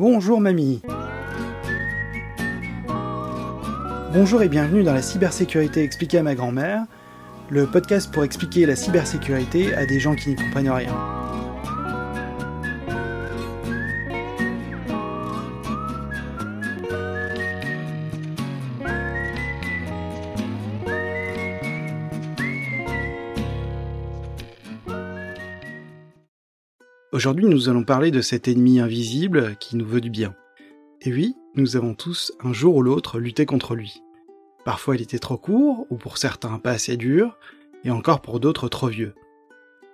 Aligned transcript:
Bonjour 0.00 0.40
mamie 0.40 0.80
Bonjour 4.14 4.40
et 4.40 4.48
bienvenue 4.48 4.82
dans 4.82 4.94
la 4.94 5.02
cybersécurité 5.02 5.82
expliquée 5.82 6.16
à 6.16 6.22
ma 6.22 6.34
grand-mère, 6.34 6.84
le 7.50 7.66
podcast 7.66 8.10
pour 8.10 8.24
expliquer 8.24 8.64
la 8.64 8.76
cybersécurité 8.76 9.74
à 9.74 9.84
des 9.84 10.00
gens 10.00 10.14
qui 10.14 10.30
n'y 10.30 10.36
comprennent 10.36 10.70
rien. 10.70 11.19
Aujourd'hui, 27.20 27.44
nous 27.44 27.68
allons 27.68 27.84
parler 27.84 28.10
de 28.10 28.22
cet 28.22 28.48
ennemi 28.48 28.80
invisible 28.80 29.54
qui 29.56 29.76
nous 29.76 29.84
veut 29.84 30.00
du 30.00 30.08
bien. 30.08 30.34
Et 31.02 31.12
oui, 31.12 31.36
nous 31.54 31.76
avons 31.76 31.92
tous, 31.92 32.32
un 32.40 32.54
jour 32.54 32.76
ou 32.76 32.82
l'autre, 32.82 33.20
lutté 33.20 33.44
contre 33.44 33.74
lui. 33.74 34.02
Parfois 34.64 34.96
il 34.96 35.02
était 35.02 35.18
trop 35.18 35.36
court, 35.36 35.86
ou 35.90 35.96
pour 35.96 36.16
certains 36.16 36.58
pas 36.58 36.70
assez 36.70 36.96
dur, 36.96 37.36
et 37.84 37.90
encore 37.90 38.22
pour 38.22 38.40
d'autres 38.40 38.70
trop 38.70 38.86
vieux. 38.86 39.14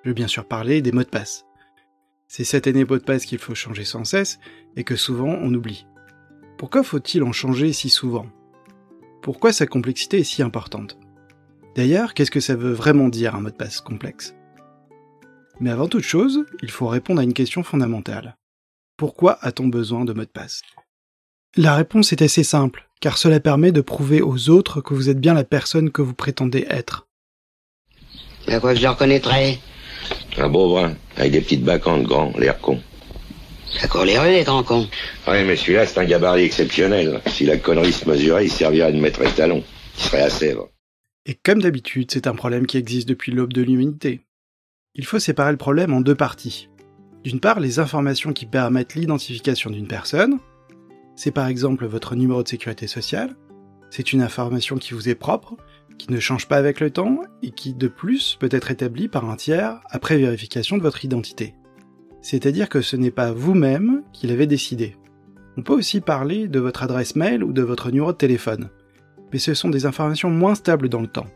Je 0.04 0.10
veux 0.10 0.14
bien 0.14 0.28
sûr 0.28 0.44
parler 0.44 0.82
des 0.82 0.92
mots 0.92 1.02
de 1.02 1.08
passe. 1.08 1.46
C'est 2.28 2.44
cet 2.44 2.68
aîné 2.68 2.84
mot 2.84 2.96
de 2.96 3.02
passe 3.02 3.26
qu'il 3.26 3.38
faut 3.38 3.56
changer 3.56 3.84
sans 3.84 4.04
cesse, 4.04 4.38
et 4.76 4.84
que 4.84 4.94
souvent 4.94 5.36
on 5.42 5.52
oublie. 5.52 5.84
Pourquoi 6.58 6.84
faut-il 6.84 7.24
en 7.24 7.32
changer 7.32 7.72
si 7.72 7.90
souvent? 7.90 8.26
Pourquoi 9.20 9.52
sa 9.52 9.66
complexité 9.66 10.18
est 10.18 10.22
si 10.22 10.44
importante? 10.44 10.96
D'ailleurs, 11.74 12.14
qu'est-ce 12.14 12.30
que 12.30 12.38
ça 12.38 12.54
veut 12.54 12.72
vraiment 12.72 13.08
dire 13.08 13.34
un 13.34 13.40
mot 13.40 13.50
de 13.50 13.56
passe 13.56 13.80
complexe? 13.80 14.36
Mais 15.60 15.70
avant 15.70 15.88
toute 15.88 16.04
chose, 16.04 16.44
il 16.62 16.70
faut 16.70 16.86
répondre 16.86 17.20
à 17.20 17.24
une 17.24 17.34
question 17.34 17.62
fondamentale. 17.62 18.36
Pourquoi 18.96 19.38
a-t-on 19.42 19.66
besoin 19.66 20.04
de 20.04 20.12
mot 20.12 20.22
de 20.22 20.26
passe? 20.26 20.62
La 21.56 21.74
réponse 21.74 22.12
est 22.12 22.22
assez 22.22 22.44
simple, 22.44 22.88
car 23.00 23.18
cela 23.18 23.40
permet 23.40 23.72
de 23.72 23.80
prouver 23.80 24.20
aux 24.20 24.50
autres 24.50 24.80
que 24.80 24.94
vous 24.94 25.08
êtes 25.08 25.20
bien 25.20 25.34
la 25.34 25.44
personne 25.44 25.90
que 25.90 26.02
vous 26.02 26.14
prétendez 26.14 26.66
être. 26.68 27.06
À 28.46 28.60
quoi 28.60 28.74
je 28.74 28.82
le 28.82 28.88
reconnaîtrais? 28.88 29.58
Un 30.38 30.48
beau 30.48 30.68
brun, 30.68 30.94
avec 31.16 31.32
des 31.32 31.40
petites 31.40 31.64
bacantes 31.64 32.04
grands, 32.04 32.32
l'air 32.38 32.58
con. 32.60 32.80
Ça 33.80 33.88
court 33.88 34.04
les 34.04 34.18
rues, 34.18 34.30
les 34.30 34.44
grands 34.44 34.62
cons. 34.62 34.88
Oui, 35.26 35.44
mais 35.44 35.56
celui-là, 35.56 35.86
c'est 35.86 35.98
un 35.98 36.04
gabarit 36.04 36.44
exceptionnel. 36.44 37.20
Si 37.26 37.44
la 37.44 37.56
connerie 37.56 37.92
se 37.92 38.08
mesurait, 38.08 38.46
il 38.46 38.52
servirait 38.52 38.92
de 38.92 39.00
mettre 39.00 39.22
étalon. 39.22 39.64
Il 39.96 40.02
serait 40.02 40.22
à 40.22 40.30
Sèvres. 40.30 40.68
Et 41.24 41.34
comme 41.34 41.60
d'habitude, 41.60 42.10
c'est 42.12 42.28
un 42.28 42.34
problème 42.34 42.66
qui 42.66 42.76
existe 42.76 43.08
depuis 43.08 43.32
l'aube 43.32 43.52
de 43.52 43.62
l'humanité 43.62 44.20
il 44.96 45.04
faut 45.04 45.18
séparer 45.18 45.52
le 45.52 45.58
problème 45.58 45.92
en 45.92 46.00
deux 46.00 46.14
parties. 46.14 46.70
D'une 47.22 47.40
part, 47.40 47.60
les 47.60 47.78
informations 47.78 48.32
qui 48.32 48.46
permettent 48.46 48.94
l'identification 48.94 49.70
d'une 49.70 49.86
personne. 49.88 50.38
C'est 51.16 51.32
par 51.32 51.48
exemple 51.48 51.86
votre 51.86 52.14
numéro 52.14 52.42
de 52.42 52.48
sécurité 52.48 52.86
sociale. 52.86 53.36
C'est 53.90 54.12
une 54.12 54.22
information 54.22 54.76
qui 54.76 54.94
vous 54.94 55.08
est 55.08 55.14
propre, 55.14 55.56
qui 55.98 56.10
ne 56.10 56.18
change 56.18 56.48
pas 56.48 56.56
avec 56.56 56.80
le 56.80 56.90
temps 56.90 57.20
et 57.42 57.50
qui 57.50 57.74
de 57.74 57.88
plus 57.88 58.36
peut 58.40 58.48
être 58.50 58.70
établie 58.70 59.08
par 59.08 59.28
un 59.28 59.36
tiers 59.36 59.80
après 59.90 60.16
vérification 60.16 60.78
de 60.78 60.82
votre 60.82 61.04
identité. 61.04 61.54
C'est-à-dire 62.22 62.68
que 62.68 62.80
ce 62.80 62.96
n'est 62.96 63.10
pas 63.10 63.32
vous-même 63.32 64.02
qui 64.12 64.26
l'avez 64.26 64.46
décidé. 64.46 64.96
On 65.58 65.62
peut 65.62 65.74
aussi 65.74 66.00
parler 66.00 66.48
de 66.48 66.58
votre 66.58 66.82
adresse 66.82 67.16
mail 67.16 67.44
ou 67.44 67.52
de 67.52 67.62
votre 67.62 67.90
numéro 67.90 68.12
de 68.12 68.16
téléphone, 68.16 68.70
mais 69.32 69.38
ce 69.38 69.54
sont 69.54 69.68
des 69.68 69.86
informations 69.86 70.30
moins 70.30 70.54
stables 70.54 70.88
dans 70.88 71.00
le 71.00 71.06
temps 71.06 71.26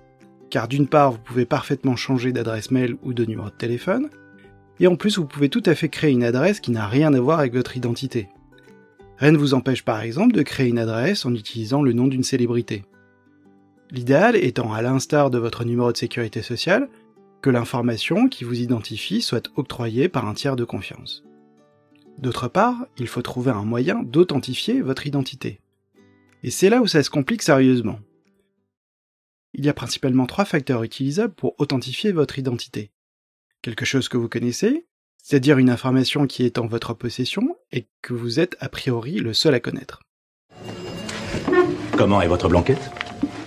car 0.51 0.69
d'une 0.69 0.89
part, 0.89 1.13
vous 1.13 1.19
pouvez 1.19 1.45
parfaitement 1.45 1.97
changer 1.97 2.33
d'adresse 2.33 2.71
mail 2.71 2.97
ou 3.03 3.15
de 3.15 3.25
numéro 3.25 3.49
de 3.49 3.55
téléphone, 3.55 4.11
et 4.81 4.87
en 4.87 4.97
plus, 4.97 5.19
vous 5.19 5.27
pouvez 5.27 5.49
tout 5.51 5.63
à 5.67 5.75
fait 5.75 5.91
créer 5.91 6.11
une 6.11 6.25
adresse 6.25 6.61
qui 6.61 6.71
n'a 6.71 6.87
rien 6.87 7.13
à 7.13 7.21
voir 7.21 7.39
avec 7.39 7.55
votre 7.55 7.77
identité. 7.77 8.29
Rien 9.19 9.33
ne 9.33 9.39
vous 9.39 9.53
empêche 9.53 9.85
par 9.85 10.01
exemple 10.01 10.35
de 10.35 10.43
créer 10.43 10.69
une 10.69 10.79
adresse 10.79 11.27
en 11.27 11.35
utilisant 11.35 11.83
le 11.83 11.93
nom 11.93 12.07
d'une 12.07 12.25
célébrité. 12.25 12.85
L'idéal 13.91 14.37
étant, 14.37 14.73
à 14.73 14.81
l'instar 14.81 15.31
de 15.31 15.39
votre 15.39 15.65
numéro 15.65 15.93
de 15.93 15.97
sécurité 15.97 16.41
sociale, 16.41 16.89
que 17.43 17.51
l'information 17.51 18.29
qui 18.29 18.45
vous 18.45 18.61
identifie 18.61 19.21
soit 19.21 19.51
octroyée 19.57 20.09
par 20.09 20.27
un 20.27 20.35
tiers 20.35 20.57
de 20.57 20.65
confiance. 20.65 21.25
D'autre 22.19 22.49
part, 22.49 22.87
il 22.99 23.07
faut 23.07 23.23
trouver 23.23 23.51
un 23.51 23.65
moyen 23.65 24.03
d'authentifier 24.03 24.81
votre 24.81 25.07
identité. 25.07 25.61
Et 26.43 26.51
c'est 26.51 26.71
là 26.71 26.81
où 26.81 26.87
ça 26.87 27.03
se 27.03 27.11
complique 27.11 27.43
sérieusement 27.43 27.99
il 29.53 29.65
y 29.65 29.69
a 29.69 29.75
principalement 29.75 30.27
trois 30.27 30.45
facteurs 30.45 30.83
utilisables 30.83 31.35
pour 31.35 31.55
authentifier 31.59 32.13
votre 32.13 32.39
identité. 32.39 32.93
Quelque 33.63 33.85
chose 33.85 34.09
que 34.09 34.17
vous 34.17 34.29
connaissez, 34.29 34.87
c'est-à-dire 35.23 35.59
une 35.59 35.71
information 35.71 36.27
qui 36.27 36.45
est 36.45 36.59
en 36.59 36.67
votre 36.67 36.95
possession 36.95 37.57
et 37.73 37.89
que 38.03 38.15
vous 38.15 38.41
êtes 38.41 38.57
a 38.61 38.69
priori 38.69 39.19
le 39.19 39.35
seul 39.35 39.55
à 39.55 39.61
connaître. 39.61 40.03
Comment 41.97 42.23
est 42.23 42.29
votre 42.29 42.49
blanquette? 42.49 42.91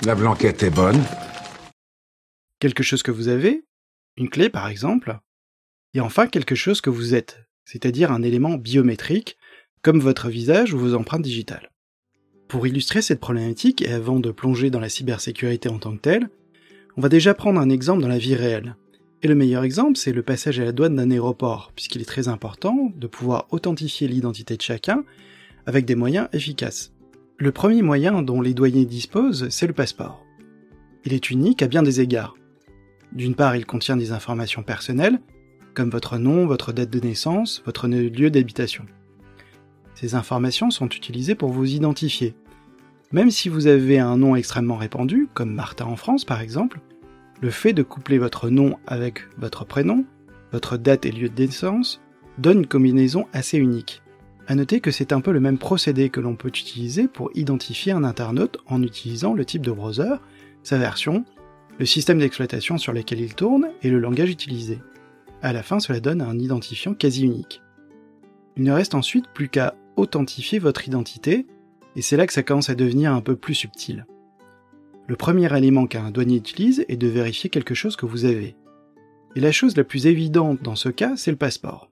La 0.05 0.15
blanquette 0.15 0.63
est 0.63 0.69
bonne. 0.69 1.01
Quelque 2.59 2.83
chose 2.83 3.03
que 3.03 3.11
vous 3.11 3.27
avez, 3.27 3.65
une 4.17 4.29
clé 4.29 4.49
par 4.49 4.67
exemple, 4.67 5.19
et 5.93 5.99
enfin 5.99 6.27
quelque 6.27 6.55
chose 6.55 6.81
que 6.81 6.89
vous 6.89 7.15
êtes, 7.15 7.43
c'est-à-dire 7.65 8.11
un 8.11 8.21
élément 8.21 8.55
biométrique, 8.55 9.37
comme 9.81 9.99
votre 9.99 10.29
visage 10.29 10.73
ou 10.73 10.79
vos 10.79 10.93
empreintes 10.93 11.23
digitales. 11.23 11.72
Pour 12.53 12.67
illustrer 12.67 13.01
cette 13.01 13.19
problématique, 13.19 13.81
et 13.81 13.91
avant 13.91 14.19
de 14.19 14.29
plonger 14.29 14.69
dans 14.69 14.79
la 14.79 14.87
cybersécurité 14.87 15.69
en 15.69 15.79
tant 15.79 15.93
que 15.95 16.01
telle, 16.01 16.29
on 16.95 17.01
va 17.01 17.09
déjà 17.09 17.33
prendre 17.33 17.59
un 17.59 17.71
exemple 17.71 18.03
dans 18.03 18.07
la 18.07 18.19
vie 18.19 18.35
réelle. 18.35 18.75
Et 19.23 19.27
le 19.27 19.33
meilleur 19.33 19.63
exemple, 19.63 19.97
c'est 19.97 20.11
le 20.11 20.21
passage 20.21 20.59
à 20.59 20.63
la 20.63 20.71
douane 20.71 20.95
d'un 20.95 21.09
aéroport, 21.09 21.71
puisqu'il 21.75 21.99
est 22.03 22.05
très 22.05 22.27
important 22.27 22.93
de 22.95 23.07
pouvoir 23.07 23.47
authentifier 23.49 24.07
l'identité 24.07 24.55
de 24.55 24.61
chacun 24.61 25.03
avec 25.65 25.85
des 25.85 25.95
moyens 25.95 26.27
efficaces. 26.31 26.93
Le 27.39 27.51
premier 27.51 27.81
moyen 27.81 28.21
dont 28.21 28.39
les 28.39 28.53
douaniers 28.53 28.85
disposent, 28.85 29.49
c'est 29.49 29.65
le 29.65 29.73
passeport. 29.73 30.23
Il 31.05 31.13
est 31.13 31.31
unique 31.31 31.63
à 31.63 31.67
bien 31.67 31.81
des 31.81 32.01
égards. 32.01 32.35
D'une 33.13 33.33
part, 33.33 33.55
il 33.55 33.65
contient 33.65 33.97
des 33.97 34.11
informations 34.11 34.61
personnelles, 34.61 35.19
comme 35.73 35.89
votre 35.89 36.19
nom, 36.19 36.45
votre 36.45 36.71
date 36.71 36.91
de 36.91 36.99
naissance, 36.99 37.63
votre 37.65 37.87
lieu 37.87 38.29
d'habitation. 38.29 38.85
Ces 39.95 40.13
informations 40.13 40.69
sont 40.69 40.89
utilisées 40.89 41.33
pour 41.33 41.49
vous 41.49 41.73
identifier, 41.73 42.35
même 43.13 43.31
si 43.31 43.47
vous 43.47 43.67
avez 43.67 43.99
un 43.99 44.17
nom 44.17 44.35
extrêmement 44.35 44.75
répandu, 44.75 45.29
comme 45.33 45.53
Martin 45.53 45.85
en 45.85 45.95
France 45.95 46.25
par 46.25 46.41
exemple, 46.41 46.81
le 47.41 47.51
fait 47.51 47.73
de 47.73 47.83
coupler 47.83 48.17
votre 48.17 48.49
nom 48.49 48.77
avec 48.87 49.21
votre 49.37 49.65
prénom, 49.65 50.03
votre 50.51 50.77
date 50.77 51.05
et 51.05 51.11
lieu 51.11 51.29
de 51.29 51.41
naissance, 51.41 52.01
donne 52.39 52.59
une 52.59 52.67
combinaison 52.67 53.27
assez 53.31 53.57
unique. 53.57 54.01
A 54.47 54.55
noter 54.55 54.81
que 54.81 54.91
c'est 54.91 55.13
un 55.13 55.21
peu 55.21 55.31
le 55.31 55.39
même 55.39 55.57
procédé 55.57 56.09
que 56.09 56.19
l'on 56.19 56.35
peut 56.35 56.49
utiliser 56.49 57.07
pour 57.07 57.29
identifier 57.33 57.93
un 57.93 58.03
internaute 58.03 58.57
en 58.65 58.81
utilisant 58.81 59.33
le 59.33 59.45
type 59.45 59.65
de 59.65 59.71
browser, 59.71 60.15
sa 60.63 60.77
version, 60.77 61.23
le 61.79 61.85
système 61.85 62.19
d'exploitation 62.19 62.77
sur 62.77 62.93
lequel 62.93 63.21
il 63.21 63.35
tourne 63.35 63.69
et 63.83 63.89
le 63.89 63.99
langage 63.99 64.29
utilisé. 64.29 64.79
À 65.41 65.53
la 65.53 65.63
fin, 65.63 65.79
cela 65.79 65.99
donne 65.99 66.21
un 66.21 66.39
identifiant 66.39 66.93
quasi 66.93 67.23
unique. 67.23 67.61
Il 68.57 68.63
ne 68.63 68.71
reste 68.71 68.95
ensuite 68.95 69.27
plus 69.33 69.49
qu'à 69.49 69.75
authentifier 69.95 70.59
votre 70.59 70.87
identité 70.87 71.45
et 71.95 72.01
c'est 72.01 72.17
là 72.17 72.27
que 72.27 72.33
ça 72.33 72.43
commence 72.43 72.69
à 72.69 72.75
devenir 72.75 73.13
un 73.13 73.21
peu 73.21 73.35
plus 73.35 73.55
subtil. 73.55 74.05
Le 75.07 75.15
premier 75.15 75.55
élément 75.55 75.85
qu'un 75.85 76.11
douanier 76.11 76.37
utilise 76.37 76.85
est 76.87 76.97
de 76.97 77.07
vérifier 77.07 77.49
quelque 77.49 77.75
chose 77.75 77.95
que 77.95 78.05
vous 78.05 78.25
avez. 78.25 78.55
Et 79.35 79.39
la 79.39 79.51
chose 79.51 79.75
la 79.75 79.83
plus 79.83 80.07
évidente 80.07 80.61
dans 80.61 80.75
ce 80.75 80.89
cas, 80.89 81.15
c'est 81.17 81.31
le 81.31 81.37
passeport. 81.37 81.89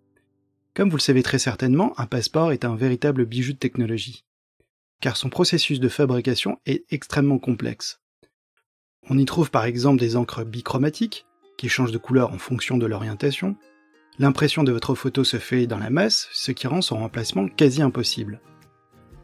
Comme 0.74 0.90
vous 0.90 0.98
le 0.98 1.02
savez 1.02 1.22
très 1.22 1.40
certainement, 1.40 1.94
un 2.00 2.06
passeport 2.06 2.52
est 2.52 2.64
un 2.64 2.76
véritable 2.76 3.26
bijou 3.26 3.52
de 3.54 3.58
technologie. 3.58 4.24
Car 5.02 5.18
son 5.18 5.30
processus 5.30 5.80
de 5.80 5.90
fabrication 5.90 6.60
est 6.66 6.86
extrêmement 6.92 7.40
complexe. 7.40 8.00
On 9.10 9.18
y 9.18 9.26
trouve 9.26 9.52
par 9.52 9.66
exemple 9.66 10.00
des 10.00 10.16
encres 10.16 10.46
bichromatiques, 10.46 11.26
qui 11.58 11.70
changent 11.70 11.92
de 11.92 11.98
couleur 11.98 12.32
en 12.32 12.38
fonction 12.38 12.78
de 12.78 12.86
l'orientation. 12.86 13.56
L'impression 14.20 14.64
de 14.64 14.72
votre 14.72 14.96
photo 14.96 15.24
se 15.24 15.38
fait 15.38 15.68
dans 15.68 15.78
la 15.78 15.90
masse, 15.90 16.30
ce 16.32 16.52
qui 16.52 16.68
rend 16.68 16.82
son 16.82 16.98
remplacement 16.98 17.48
quasi 17.48 17.82
impossible. 17.82 18.40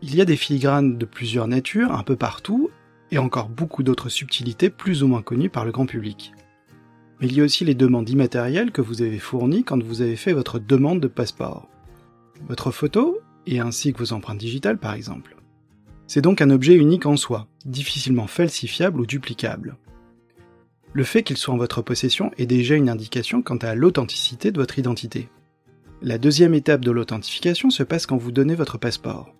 Il 0.02 0.16
y 0.16 0.22
a 0.22 0.26
des 0.26 0.36
filigranes 0.36 0.98
de 0.98 1.06
plusieurs 1.06 1.48
natures 1.48 1.92
un 1.92 2.04
peu 2.04 2.16
partout, 2.16 2.70
et 3.12 3.18
encore 3.18 3.50
beaucoup 3.50 3.84
d'autres 3.84 4.10
subtilités 4.10 4.70
plus 4.70 5.02
ou 5.02 5.08
moins 5.08 5.22
connues 5.22 5.50
par 5.50 5.66
le 5.66 5.72
grand 5.72 5.86
public. 5.86 6.34
Mais 7.20 7.28
il 7.28 7.36
y 7.36 7.42
a 7.42 7.44
aussi 7.44 7.66
les 7.66 7.74
demandes 7.74 8.10
immatérielles 8.10 8.72
que 8.72 8.82
vous 8.82 9.02
avez 9.02 9.18
fournies 9.18 9.64
quand 9.64 9.82
vous 9.82 10.02
avez 10.02 10.16
fait 10.16 10.34
votre 10.34 10.60
demande 10.60 11.00
de 11.00 11.08
passeport. 11.08 11.68
Votre 12.48 12.70
photo, 12.72 13.20
et 13.48 13.60
ainsi 13.60 13.92
que 13.92 14.00
vos 14.00 14.14
empreintes 14.14 14.38
digitales 14.38 14.78
par 14.78 14.94
exemple. 14.94 15.36
C'est 16.06 16.22
donc 16.22 16.42
un 16.42 16.52
objet 16.52 16.76
unique 16.76 17.06
en 17.06 17.18
soi, 17.18 17.48
difficilement 17.66 18.28
falsifiable 18.28 19.02
ou 19.02 19.06
duplicable. 19.06 19.78
Le 20.94 21.04
fait 21.04 21.24
qu'il 21.24 21.38
soit 21.38 21.54
en 21.54 21.58
votre 21.58 21.82
possession 21.82 22.32
est 22.38 22.46
déjà 22.46 22.76
une 22.76 22.90
indication 22.90 23.42
quant 23.42 23.58
à 23.58 23.76
l'authenticité 23.76 24.52
de 24.52 24.60
votre 24.60 24.80
identité. 24.80 25.28
La 26.02 26.18
deuxième 26.18 26.54
étape 26.54 26.86
de 26.86 26.92
l'authentification 26.92 27.70
se 27.72 27.84
passe 27.84 28.06
quand 28.06 28.18
vous 28.18 28.32
donnez 28.32 28.56
votre 28.56 28.78
passeport. 28.78 29.34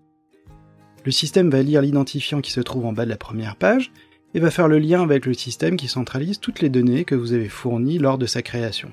Le 1.08 1.14
système 1.14 1.50
va 1.50 1.64
lire 1.64 1.82
l'identifiant 1.82 2.42
qui 2.42 2.52
se 2.52 2.60
trouve 2.60 2.86
en 2.86 2.92
bas 2.92 3.06
de 3.06 3.10
la 3.10 3.16
première 3.16 3.56
page 3.56 3.94
et 4.34 4.42
va 4.42 4.52
faire 4.52 4.68
le 4.68 4.78
lien 4.78 5.02
avec 5.02 5.26
le 5.26 5.34
système 5.34 5.78
qui 5.78 5.88
centralise 5.88 6.42
toutes 6.42 6.60
les 6.60 6.68
données 6.68 7.06
que 7.06 7.16
vous 7.16 7.32
avez 7.32 7.48
fournies 7.48 7.98
lors 7.98 8.18
de 8.18 8.26
sa 8.26 8.42
création. 8.42 8.92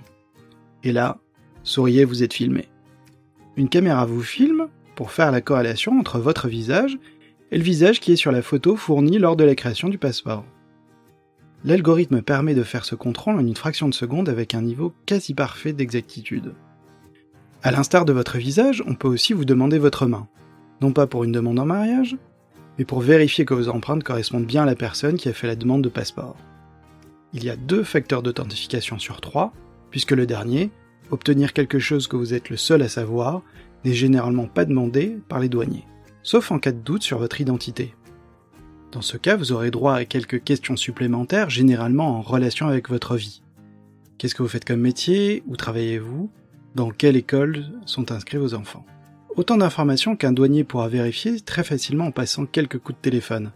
Et 0.84 0.92
là, 0.92 1.18
souriez, 1.64 2.04
vous 2.04 2.22
êtes 2.22 2.32
filmé. 2.32 2.68
Une 3.56 3.68
caméra 3.68 4.06
vous 4.06 4.22
filme, 4.22 4.68
pour 4.94 5.10
faire 5.10 5.32
la 5.32 5.40
corrélation 5.40 5.98
entre 5.98 6.20
votre 6.20 6.46
visage 6.46 7.00
et 7.50 7.58
le 7.58 7.64
visage 7.64 7.98
qui 7.98 8.12
est 8.12 8.16
sur 8.16 8.30
la 8.30 8.42
photo 8.42 8.76
fournie 8.76 9.18
lors 9.18 9.34
de 9.34 9.42
la 9.42 9.56
création 9.56 9.88
du 9.88 9.98
passeport. 9.98 10.44
L'algorithme 11.64 12.22
permet 12.22 12.54
de 12.54 12.62
faire 12.62 12.84
ce 12.84 12.94
contrôle 12.94 13.40
en 13.40 13.44
une 13.44 13.56
fraction 13.56 13.88
de 13.88 13.94
seconde 13.94 14.28
avec 14.28 14.54
un 14.54 14.62
niveau 14.62 14.94
quasi 15.04 15.34
parfait 15.34 15.72
d'exactitude. 15.72 16.54
À 17.64 17.72
l'instar 17.72 18.04
de 18.04 18.12
votre 18.12 18.38
visage, 18.38 18.84
on 18.86 18.94
peut 18.94 19.08
aussi 19.08 19.32
vous 19.32 19.44
demander 19.44 19.78
votre 19.78 20.06
main. 20.06 20.28
Non 20.80 20.92
pas 20.92 21.06
pour 21.06 21.24
une 21.24 21.32
demande 21.32 21.58
en 21.58 21.66
mariage, 21.66 22.16
mais 22.78 22.84
pour 22.84 23.00
vérifier 23.00 23.44
que 23.44 23.54
vos 23.54 23.68
empreintes 23.68 24.04
correspondent 24.04 24.46
bien 24.46 24.62
à 24.64 24.66
la 24.66 24.74
personne 24.74 25.16
qui 25.16 25.28
a 25.28 25.32
fait 25.32 25.46
la 25.46 25.56
demande 25.56 25.82
de 25.82 25.88
passeport. 25.88 26.36
Il 27.32 27.44
y 27.44 27.50
a 27.50 27.56
deux 27.56 27.82
facteurs 27.82 28.22
d'authentification 28.22 28.98
sur 28.98 29.20
trois, 29.20 29.52
puisque 29.90 30.12
le 30.12 30.26
dernier, 30.26 30.70
obtenir 31.10 31.52
quelque 31.52 31.78
chose 31.78 32.06
que 32.06 32.16
vous 32.16 32.34
êtes 32.34 32.50
le 32.50 32.56
seul 32.56 32.82
à 32.82 32.88
savoir, 32.88 33.42
n'est 33.84 33.92
généralement 33.92 34.46
pas 34.46 34.64
demandé 34.64 35.18
par 35.28 35.40
les 35.40 35.48
douaniers, 35.48 35.86
sauf 36.22 36.50
en 36.50 36.58
cas 36.58 36.72
de 36.72 36.78
doute 36.78 37.02
sur 37.02 37.18
votre 37.18 37.40
identité. 37.40 37.94
Dans 38.92 39.02
ce 39.02 39.16
cas, 39.16 39.36
vous 39.36 39.52
aurez 39.52 39.70
droit 39.70 39.94
à 39.94 40.04
quelques 40.04 40.42
questions 40.42 40.76
supplémentaires, 40.76 41.50
généralement 41.50 42.16
en 42.16 42.22
relation 42.22 42.68
avec 42.68 42.88
votre 42.88 43.16
vie. 43.16 43.42
Qu'est-ce 44.18 44.36
que 44.36 44.42
vous 44.42 44.48
faites 44.48 44.64
comme 44.64 44.80
métier? 44.80 45.42
Où 45.46 45.56
travaillez-vous? 45.56 46.30
Dans 46.76 46.90
quelle 46.90 47.16
école 47.16 47.64
sont 47.86 48.12
inscrits 48.12 48.38
vos 48.38 48.54
enfants? 48.54 48.86
Autant 49.36 49.56
d'informations 49.56 50.16
qu'un 50.16 50.32
douanier 50.32 50.64
pourra 50.64 50.88
vérifier 50.88 51.40
très 51.40 51.64
facilement 51.64 52.06
en 52.06 52.10
passant 52.10 52.46
quelques 52.46 52.78
coups 52.78 52.98
de 52.98 53.02
téléphone. 53.02 53.52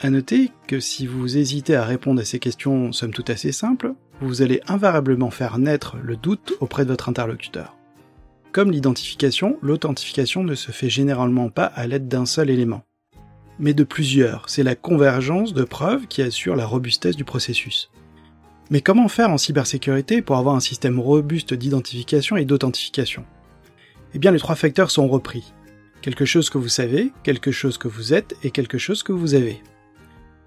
À 0.00 0.10
noter 0.10 0.50
que 0.66 0.80
si 0.80 1.06
vous 1.06 1.36
hésitez 1.36 1.74
à 1.74 1.84
répondre 1.84 2.20
à 2.20 2.24
ces 2.24 2.38
questions 2.38 2.92
somme 2.92 3.12
toute 3.12 3.30
assez 3.30 3.52
simples, 3.52 3.94
vous 4.20 4.42
allez 4.42 4.60
invariablement 4.66 5.30
faire 5.30 5.58
naître 5.58 5.96
le 6.02 6.16
doute 6.16 6.54
auprès 6.60 6.84
de 6.84 6.90
votre 6.90 7.08
interlocuteur. 7.08 7.76
Comme 8.52 8.70
l'identification, 8.70 9.58
l'authentification 9.62 10.44
ne 10.44 10.54
se 10.54 10.70
fait 10.70 10.90
généralement 10.90 11.48
pas 11.48 11.64
à 11.64 11.86
l'aide 11.86 12.08
d'un 12.08 12.26
seul 12.26 12.50
élément 12.50 12.84
mais 13.58 13.74
de 13.74 13.84
plusieurs. 13.84 14.48
C'est 14.48 14.62
la 14.62 14.74
convergence 14.74 15.54
de 15.54 15.64
preuves 15.64 16.06
qui 16.06 16.22
assure 16.22 16.56
la 16.56 16.66
robustesse 16.66 17.16
du 17.16 17.24
processus. 17.24 17.90
Mais 18.70 18.80
comment 18.80 19.08
faire 19.08 19.30
en 19.30 19.38
cybersécurité 19.38 20.22
pour 20.22 20.36
avoir 20.36 20.54
un 20.54 20.60
système 20.60 20.98
robuste 20.98 21.54
d'identification 21.54 22.36
et 22.36 22.44
d'authentification? 22.44 23.24
Eh 24.14 24.18
bien 24.18 24.30
les 24.30 24.38
trois 24.38 24.54
facteurs 24.54 24.90
sont 24.90 25.08
repris. 25.08 25.52
Quelque 26.00 26.24
chose 26.24 26.50
que 26.50 26.58
vous 26.58 26.68
savez, 26.68 27.12
quelque 27.22 27.50
chose 27.50 27.78
que 27.78 27.88
vous 27.88 28.14
êtes 28.14 28.36
et 28.42 28.50
quelque 28.50 28.78
chose 28.78 29.02
que 29.02 29.12
vous 29.12 29.34
avez. 29.34 29.62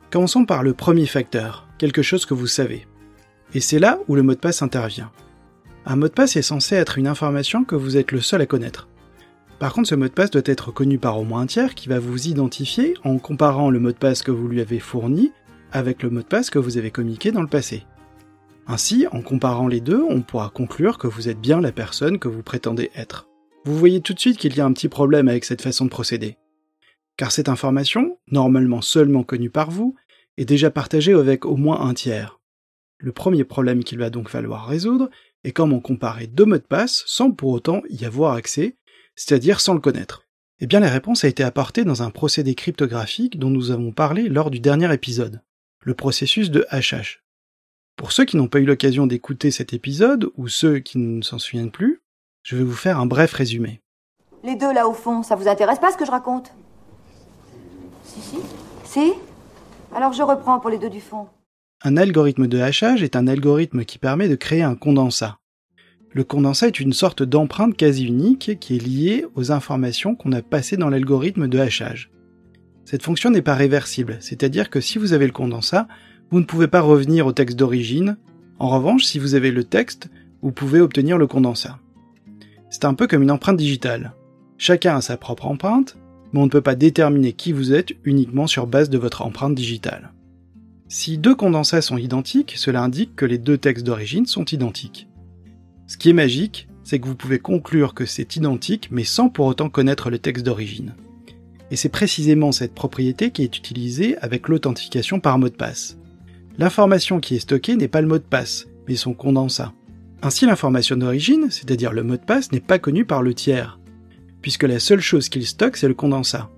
Commençons 0.10 0.46
par 0.46 0.64
le 0.64 0.74
premier 0.74 1.06
facteur, 1.06 1.68
quelque 1.78 2.02
chose 2.02 2.25
que 2.25 2.34
vous 2.34 2.48
savez. 2.48 2.88
Et 3.54 3.60
c'est 3.60 3.80
là 3.80 4.00
où 4.08 4.16
le 4.16 4.24
mot 4.24 4.34
de 4.34 4.40
passe 4.40 4.62
intervient. 4.62 5.12
Un 5.86 5.96
mot 5.96 6.08
de 6.08 6.14
passe 6.14 6.36
est 6.36 6.42
censé 6.42 6.75
être 6.75 6.98
une 6.98 7.08
information 7.08 7.64
que 7.64 7.75
vous 7.75 7.98
êtes 7.98 8.12
le 8.12 8.22
seul 8.22 8.42
à 8.42 8.46
connaître. 8.46 8.88
Par 9.60 9.74
contre, 9.74 9.90
ce 9.90 9.96
mot 9.96 10.08
de 10.08 10.14
passe 10.14 10.31
doit 10.31 10.42
être 10.46 10.72
connu 10.72 10.98
par 10.98 11.19
au 11.19 11.24
moins 11.24 11.42
un 11.42 11.46
tiers 11.48 11.75
qui 11.75 11.90
va 11.90 12.00
vous 12.00 12.28
identifier 12.28 12.94
en 13.04 13.18
comparant 13.18 13.69
le 13.69 13.80
mot 13.80 13.92
de 13.92 13.98
passe 13.98 14.22
que 14.22 14.31
vous 14.31 14.48
lui 14.48 14.62
avez 14.62 14.80
fourni 14.80 15.31
avec 15.72 16.04
le 16.04 16.10
mot 16.10 16.22
de 16.22 16.25
passe 16.25 16.50
que 16.50 16.60
vous 16.60 16.78
avez 16.78 16.92
communiqué 16.92 17.31
dans 17.31 17.42
le 17.42 17.48
passé. 17.48 17.84
Ainsi, 18.68 19.08
en 19.12 19.22
comparant 19.22 19.68
les 19.68 19.81
deux, 19.81 20.04
on 20.10 20.22
pourra 20.22 20.52
conclure 20.54 20.98
que 20.98 21.08
vous 21.08 21.30
êtes 21.30 21.40
bien 21.40 21.62
la 21.62 21.72
personne 21.72 22.19
que 22.19 22.28
vous 22.28 22.44
prétendez 22.44 22.92
être. 22.96 23.28
Vous 23.68 23.75
voyez 23.78 24.00
tout 24.00 24.14
de 24.14 24.19
suite 24.19 24.38
qu'il 24.38 24.56
y 24.56 24.62
a 24.62 24.66
un 24.66 24.72
petit 24.72 24.88
problème 24.88 25.28
avec 25.28 25.44
cette 25.44 25.62
façon 25.62 25.84
de 25.84 25.90
procéder. 25.90 26.38
Car 27.18 27.34
cette 27.34 27.50
information, 27.50 28.18
normalement 28.31 28.81
seulement 28.81 29.24
connue 29.24 29.50
par 29.50 29.72
vous, 29.72 29.94
est 30.38 30.46
déjà 30.46 30.72
partagée 30.72 31.12
avec 31.12 31.46
au 31.46 31.58
moins 31.58 31.81
un 31.81 31.94
tiers. 31.94 32.40
Le 32.98 33.12
premier 33.12 33.44
problème 33.44 33.84
qu'il 33.84 33.98
va 33.98 34.10
donc 34.10 34.30
falloir 34.30 34.68
résoudre 34.68 35.10
est 35.44 35.52
comment 35.52 35.81
comparer 35.81 36.28
deux 36.28 36.46
mots 36.46 36.56
de 36.56 36.62
passe 36.62 37.04
sans 37.08 37.31
pour 37.31 37.50
autant 37.50 37.81
y 37.90 38.06
avoir 38.06 38.36
accès 38.36 38.78
c'est-à-dire 39.18 39.60
sans 39.60 39.74
le 39.74 39.81
connaître 39.81 40.24
Eh 40.62 40.66
bien 40.66 40.80
la 40.80 40.90
réponse 40.90 41.25
a 41.25 41.28
été 41.28 41.44
apportée 41.44 41.84
dans 41.84 42.04
un 42.04 42.10
procédé 42.10 42.56
cryptographique 42.56 43.38
dont 43.38 43.50
nous 43.50 43.72
avons 43.72 43.92
parlé 43.92 44.30
lors 44.30 44.50
du 44.50 44.62
dernier 44.62 44.94
épisode, 44.94 45.42
le 45.81 45.94
processus 45.94 46.52
de 46.52 46.66
HH. 46.72 47.19
Pour 47.98 48.14
ceux 48.14 48.24
qui 48.24 48.38
n'ont 48.38 48.48
pas 48.48 48.62
eu 48.62 48.66
l'occasion 48.66 49.08
d'écouter 49.08 49.52
cet 49.52 49.74
épisode, 49.74 50.30
ou 50.38 50.48
ceux 50.48 50.80
qui 50.80 51.00
ne 51.00 51.22
s'en 51.22 51.38
souviennent 51.38 51.72
plus, 51.72 52.02
je 52.48 52.56
vais 52.56 52.64
vous 52.64 52.72
faire 52.74 52.98
un 53.00 53.06
bref 53.06 53.34
résumé. 53.34 53.82
Les 54.44 54.56
deux 54.56 54.74
là 54.74 54.88
au 54.88 54.94
fond, 54.94 55.22
ça 55.22 55.36
vous 55.36 55.48
intéresse 55.48 55.80
pas 55.80 55.92
ce 55.92 55.98
que 55.98 56.06
je 56.06 56.12
raconte? 56.12 56.54
Si, 58.04 58.22
si. 58.22 58.38
Si? 58.86 59.14
Alors 59.94 60.14
je 60.14 60.24
reprends 60.24 60.60
pour 60.60 60.70
les 60.70 60.78
deux 60.78 60.90
du 60.90 61.02
fond. 61.02 61.28
Un 61.84 61.98
algorithme 61.98 62.48
de 62.48 62.60
hachage 62.60 63.04
est 63.04 63.18
un 63.18 63.28
algorithme 63.28 63.84
qui 63.84 63.98
permet 63.98 64.30
de 64.30 64.36
créer 64.36 64.64
un 64.64 64.76
condensat, 64.76 65.40
le 66.18 66.24
condensat 66.24 66.68
est 66.68 66.80
une 66.80 66.94
sorte 66.94 67.22
d'empreinte 67.22 67.76
quasi 67.76 68.06
unique 68.06 68.58
qui 68.60 68.76
est 68.76 68.84
liée 68.84 69.26
aux 69.36 69.52
informations 69.52 70.16
qu'on 70.16 70.32
a 70.32 70.42
passées 70.42 70.78
dans 70.78 70.90
l'algorithme 70.90 71.48
de 71.48 71.60
hachage. 71.60 72.10
Cette 72.86 73.04
fonction 73.04 73.30
n'est 73.30 73.42
pas 73.42 73.56
réversible, 73.56 74.18
c'est-à-dire 74.20 74.70
que 74.70 74.80
si 74.80 74.98
vous 74.98 75.14
avez 75.14 75.28
le 75.28 75.34
condensat, 75.34 75.88
vous 76.32 76.40
ne 76.40 76.46
pouvez 76.46 76.68
pas 76.68 76.82
revenir 76.82 77.28
au 77.28 77.34
texte 77.34 77.58
d'origine. 77.58 78.18
En 78.58 78.70
revanche, 78.70 79.04
si 79.04 79.20
vous 79.20 79.36
avez 79.36 79.52
le 79.52 79.64
texte, 79.64 80.10
vous 80.42 80.52
pouvez 80.52 80.80
obtenir 80.80 81.18
le 81.18 81.28
condensat. 81.28 81.78
C'est 82.69 82.86
un 82.86 82.94
peu 82.94 83.08
comme 83.08 83.24
une 83.24 83.31
empreinte 83.31 83.58
digitale. 83.58 84.14
Chacun 84.58 84.98
a 84.98 85.02
sa 85.02 85.18
propre 85.18 85.46
empreinte, 85.46 85.98
mais 86.31 86.40
on 86.40 86.46
ne 86.46 86.52
peut 86.52 86.62
pas 86.62 86.75
déterminer 86.75 87.34
qui 87.34 87.52
vous 87.52 87.74
êtes 87.74 87.94
uniquement 88.04 88.48
sur 88.48 88.68
base 88.68 88.90
de 88.90 88.98
votre 88.98 89.22
empreinte 89.22 89.56
digitale. 89.56 90.12
Si 90.90 91.18
deux 91.18 91.36
condensats 91.36 91.81
sont 91.81 91.98
identiques, 91.98 92.54
cela 92.58 92.81
indique 92.81 93.16
que 93.16 93.25
les 93.25 93.38
deux 93.38 93.58
textes 93.58 93.86
d'origine 93.86 94.25
sont 94.25 94.46
identiques. 94.46 95.08
Ce 95.86 95.98
qui 95.98 96.10
est 96.10 96.14
magique, 96.14 96.68
c'est 96.84 97.00
que 97.00 97.08
vous 97.08 97.16
pouvez 97.16 97.40
conclure 97.40 97.94
que 97.94 98.06
c'est 98.06 98.36
identique, 98.36 98.90
mais 98.92 99.04
sans 99.04 99.30
pour 99.30 99.46
autant 99.46 99.69
connaître 99.69 100.10
le 100.10 100.19
texte 100.19 100.46
d'origine. 100.46 100.96
Et 101.72 101.75
c'est 101.75 101.90
précisément 101.90 102.54
cette 102.54 102.74
propriété 102.74 103.31
qui 103.31 103.44
est 103.44 103.58
utilisée 103.58 104.18
avec 104.19 104.48
l'authentification 104.48 105.19
par 105.19 105.38
mot 105.38 105.50
de 105.50 105.56
passe. 105.56 105.98
L'information 106.58 107.19
qui 107.19 107.36
est 107.36 107.40
stockée 107.40 107.75
n'est 107.75 107.90
pas 107.90 108.02
le 108.02 108.08
mot 108.08 108.18
de 108.18 108.24
passe, 108.24 108.68
mais 108.88 108.96
son 108.96 109.14
condensat. 109.14 109.74
Ainsi 110.22 110.46
l'information 110.46 110.96
d'origine, 110.96 111.48
c'est-à-dire 111.52 111.94
le 111.94 112.04
mot 112.04 112.18
de 112.18 112.22
passe, 112.22 112.52
n'est 112.52 112.60
pas 112.60 112.80
connue 112.80 113.06
par 113.06 113.22
le 113.22 113.34
tiers, 113.34 113.80
puisque 114.42 114.64
la 114.64 114.80
seule 114.80 115.02
chose 115.02 115.30
qu'il 115.30 115.46
stocke, 115.46 115.78
c'est 115.78 115.88
le 115.88 115.94
condensat. 115.94 116.50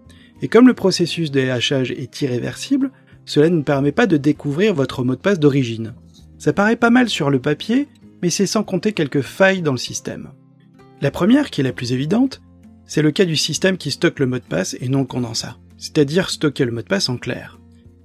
Et 0.42 0.48
comme 0.48 0.68
le 0.68 0.74
processus 0.74 1.32
de 1.32 1.42
hachage 1.50 1.92
est 1.92 2.22
irréversible, 2.22 2.92
cela 3.26 3.50
ne 3.50 3.62
permet 3.62 3.92
pas 3.92 4.08
de 4.08 4.18
découvrir 4.18 4.74
votre 4.74 5.04
mot 5.04 5.16
de 5.16 5.22
passe 5.22 5.40
d'origine. 5.40 5.94
Ça 6.38 6.54
paraît 6.54 6.78
pas 6.78 6.90
mal 6.90 7.10
sur 7.10 7.30
le 7.30 7.40
papier, 7.40 7.88
mais 8.22 8.30
c'est 8.30 8.48
sans 8.48 8.64
compter 8.64 8.94
quelques 8.94 9.22
failles 9.22 9.62
dans 9.62 9.74
le 9.74 9.78
système. 9.78 10.30
La 11.02 11.12
première, 11.12 11.50
qui 11.50 11.62
est 11.62 11.66
la 11.66 11.74
plus 11.74 11.92
évidente, 11.92 12.42
c'est 12.86 13.02
le 13.02 13.12
cas 13.12 13.26
du 13.26 13.36
système 13.36 13.78
qui 13.78 13.92
stocke 13.92 14.20
le 14.20 14.26
mot 14.26 14.40
de 14.40 14.44
passe 14.44 14.76
et 14.80 14.88
non 14.88 15.00
le 15.00 15.06
condensat, 15.06 15.58
c'est-à-dire 15.78 16.30
stocker 16.30 16.66
le 16.66 16.72
mot 16.72 16.82
de 16.82 16.88
passe 16.88 17.10
en 17.10 17.18
clair. 17.18 17.60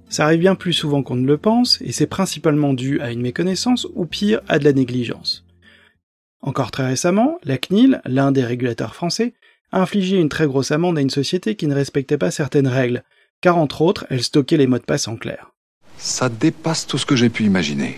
Ça 0.09 0.25
arrive 0.25 0.41
bien 0.41 0.55
plus 0.55 0.73
souvent 0.73 1.01
qu'on 1.01 1.15
ne 1.15 1.25
le 1.25 1.37
pense, 1.37 1.81
et 1.81 1.91
c'est 1.91 2.07
principalement 2.07 2.73
dû 2.73 2.99
à 3.01 3.11
une 3.11 3.21
méconnaissance 3.21 3.87
ou 3.95 4.05
pire 4.05 4.41
à 4.47 4.59
de 4.59 4.65
la 4.65 4.73
négligence. 4.73 5.44
Encore 6.45 6.69
très 6.69 6.85
récemment, 6.85 7.39
la 7.43 7.57
CNIL, 7.57 8.01
l'un 8.05 8.31
des 8.31 8.45
régulateurs 8.45 8.93
français, 8.93 9.33
a 9.71 9.81
infligé 9.81 10.17
une 10.17 10.29
très 10.29 10.45
grosse 10.45 10.69
amende 10.69 10.95
à 10.99 11.01
une 11.01 11.09
société 11.09 11.55
qui 11.55 11.65
ne 11.65 11.73
respectait 11.73 12.19
pas 12.19 12.29
certaines 12.29 12.67
règles, 12.67 13.03
car 13.41 13.57
entre 13.57 13.81
autres, 13.81 14.05
elle 14.11 14.23
stockait 14.23 14.55
les 14.55 14.67
mots 14.67 14.77
de 14.77 14.83
passe 14.83 15.07
en 15.07 15.17
clair. 15.17 15.51
Ça 15.97 16.29
dépasse 16.29 16.85
tout 16.85 16.99
ce 16.99 17.05
que 17.07 17.15
j'ai 17.15 17.31
pu 17.31 17.45
imaginer. 17.45 17.97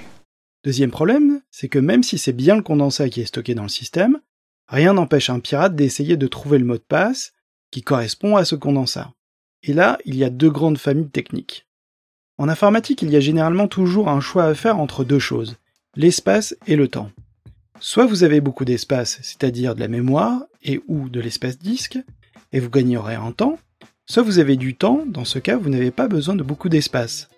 Deuxième 0.64 0.92
problème, 0.92 1.42
c'est 1.52 1.68
que 1.68 1.78
même 1.78 2.04
si 2.04 2.18
c'est 2.18 2.32
bien 2.32 2.56
le 2.56 2.62
condensat 2.62 3.10
qui 3.10 3.20
est 3.20 3.26
stocké 3.26 3.54
dans 3.54 3.64
le 3.64 3.70
système, 3.70 4.22
rien 4.70 4.94
n'empêche 4.94 5.30
un 5.30 5.42
pirate 5.42 5.76
d'essayer 5.76 6.16
de 6.16 6.28
trouver 6.28 6.58
le 6.58 6.66
mot 6.66 6.78
de 6.78 6.84
passe 6.88 7.34
qui 7.70 7.84
correspond 7.84 8.38
à 8.38 8.46
ce 8.46 8.56
condensat. 8.56 9.12
Et 9.64 9.74
là, 9.74 9.98
il 10.06 10.16
y 10.16 10.24
a 10.24 10.30
deux 10.30 10.50
grandes 10.50 10.78
familles 10.78 11.10
techniques. 11.10 11.68
En 12.38 12.48
informatique, 12.48 13.02
il 13.02 13.10
y 13.10 13.18
a 13.18 13.22
généralement 13.22 13.68
toujours 13.68 14.08
un 14.08 14.22
choix 14.22 14.46
à 14.46 14.56
faire 14.56 14.80
entre 14.80 15.04
deux 15.04 15.20
choses, 15.20 15.58
l'espace 15.98 16.56
et 16.66 16.78
le 16.78 16.88
temps. 16.88 17.12
Soit 17.80 18.08
vous 18.08 18.24
avez 18.24 18.42
beaucoup 18.42 18.66
d'espace, 18.66 19.20
c'est-à-dire 19.22 19.76
de 19.76 19.80
la 19.80 19.88
mémoire 19.88 20.42
et 20.64 20.82
ou 20.88 21.10
de 21.10 21.20
l'espace 21.20 21.60
disque, 21.60 22.00
et 22.52 22.60
vous 22.60 22.70
gagnerez 22.70 23.18
en 23.18 23.32
temps, 23.32 23.60
soit 24.08 24.24
vous 24.24 24.40
avez 24.40 24.56
du 24.56 24.76
temps, 24.76 25.04
dans 25.06 25.26
ce 25.26 25.38
cas 25.38 25.58
vous 25.58 25.70
n'avez 25.70 25.92
pas 25.92 26.08
besoin 26.08 26.36
de 26.36 26.44
beaucoup 26.44 26.70
d'espace. 26.70 27.30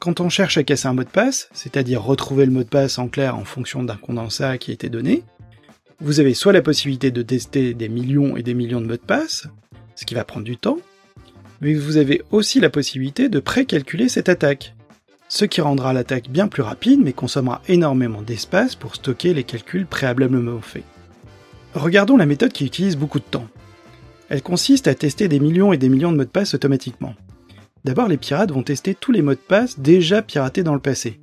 Quand 0.00 0.20
on 0.20 0.28
cherche 0.28 0.58
à 0.58 0.64
casser 0.64 0.88
un 0.88 0.92
mot 0.92 1.04
de 1.04 1.08
passe, 1.08 1.48
c'est-à-dire 1.52 2.02
retrouver 2.02 2.46
le 2.46 2.52
mot 2.52 2.64
de 2.64 2.68
passe 2.68 2.98
en 2.98 3.08
clair 3.08 3.36
en 3.36 3.44
fonction 3.44 3.84
d'un 3.84 3.96
condensat 3.96 4.58
qui 4.58 4.72
a 4.72 4.74
été 4.74 4.88
donné, 4.88 5.22
vous 6.00 6.18
avez 6.18 6.34
soit 6.34 6.52
la 6.52 6.60
possibilité 6.60 7.12
de 7.12 7.22
tester 7.22 7.74
des 7.74 7.88
millions 7.88 8.36
et 8.36 8.42
des 8.42 8.54
millions 8.54 8.80
de 8.80 8.86
mots 8.86 8.94
de 8.94 8.98
passe, 8.98 9.46
ce 9.94 10.04
qui 10.04 10.14
va 10.14 10.24
prendre 10.24 10.44
du 10.44 10.56
temps, 10.56 10.78
mais 11.60 11.74
vous 11.74 11.96
avez 11.96 12.22
aussi 12.32 12.58
la 12.58 12.70
possibilité 12.70 13.28
de 13.28 13.38
précalculer 13.38 14.08
cette 14.08 14.28
attaque, 14.28 14.74
ce 15.34 15.44
qui 15.44 15.60
rendra 15.60 15.92
l'attaque 15.92 16.30
bien 16.30 16.46
plus 16.46 16.62
rapide 16.62 17.00
mais 17.02 17.12
consommera 17.12 17.60
énormément 17.66 18.22
d'espace 18.22 18.76
pour 18.76 18.94
stocker 18.94 19.34
les 19.34 19.42
calculs 19.42 19.84
préalablement 19.84 20.60
faits. 20.60 20.84
Regardons 21.74 22.16
la 22.16 22.24
méthode 22.24 22.52
qui 22.52 22.64
utilise 22.64 22.96
beaucoup 22.96 23.18
de 23.18 23.24
temps. 23.24 23.48
Elle 24.28 24.42
consiste 24.42 24.86
à 24.86 24.94
tester 24.94 25.26
des 25.26 25.40
millions 25.40 25.72
et 25.72 25.76
des 25.76 25.88
millions 25.88 26.12
de 26.12 26.16
mots 26.16 26.24
de 26.24 26.28
passe 26.28 26.54
automatiquement. 26.54 27.16
D'abord, 27.84 28.06
les 28.06 28.16
pirates 28.16 28.52
vont 28.52 28.62
tester 28.62 28.94
tous 28.94 29.10
les 29.10 29.22
mots 29.22 29.34
de 29.34 29.38
passe 29.38 29.80
déjà 29.80 30.22
piratés 30.22 30.62
dans 30.62 30.72
le 30.72 30.78
passé. 30.78 31.18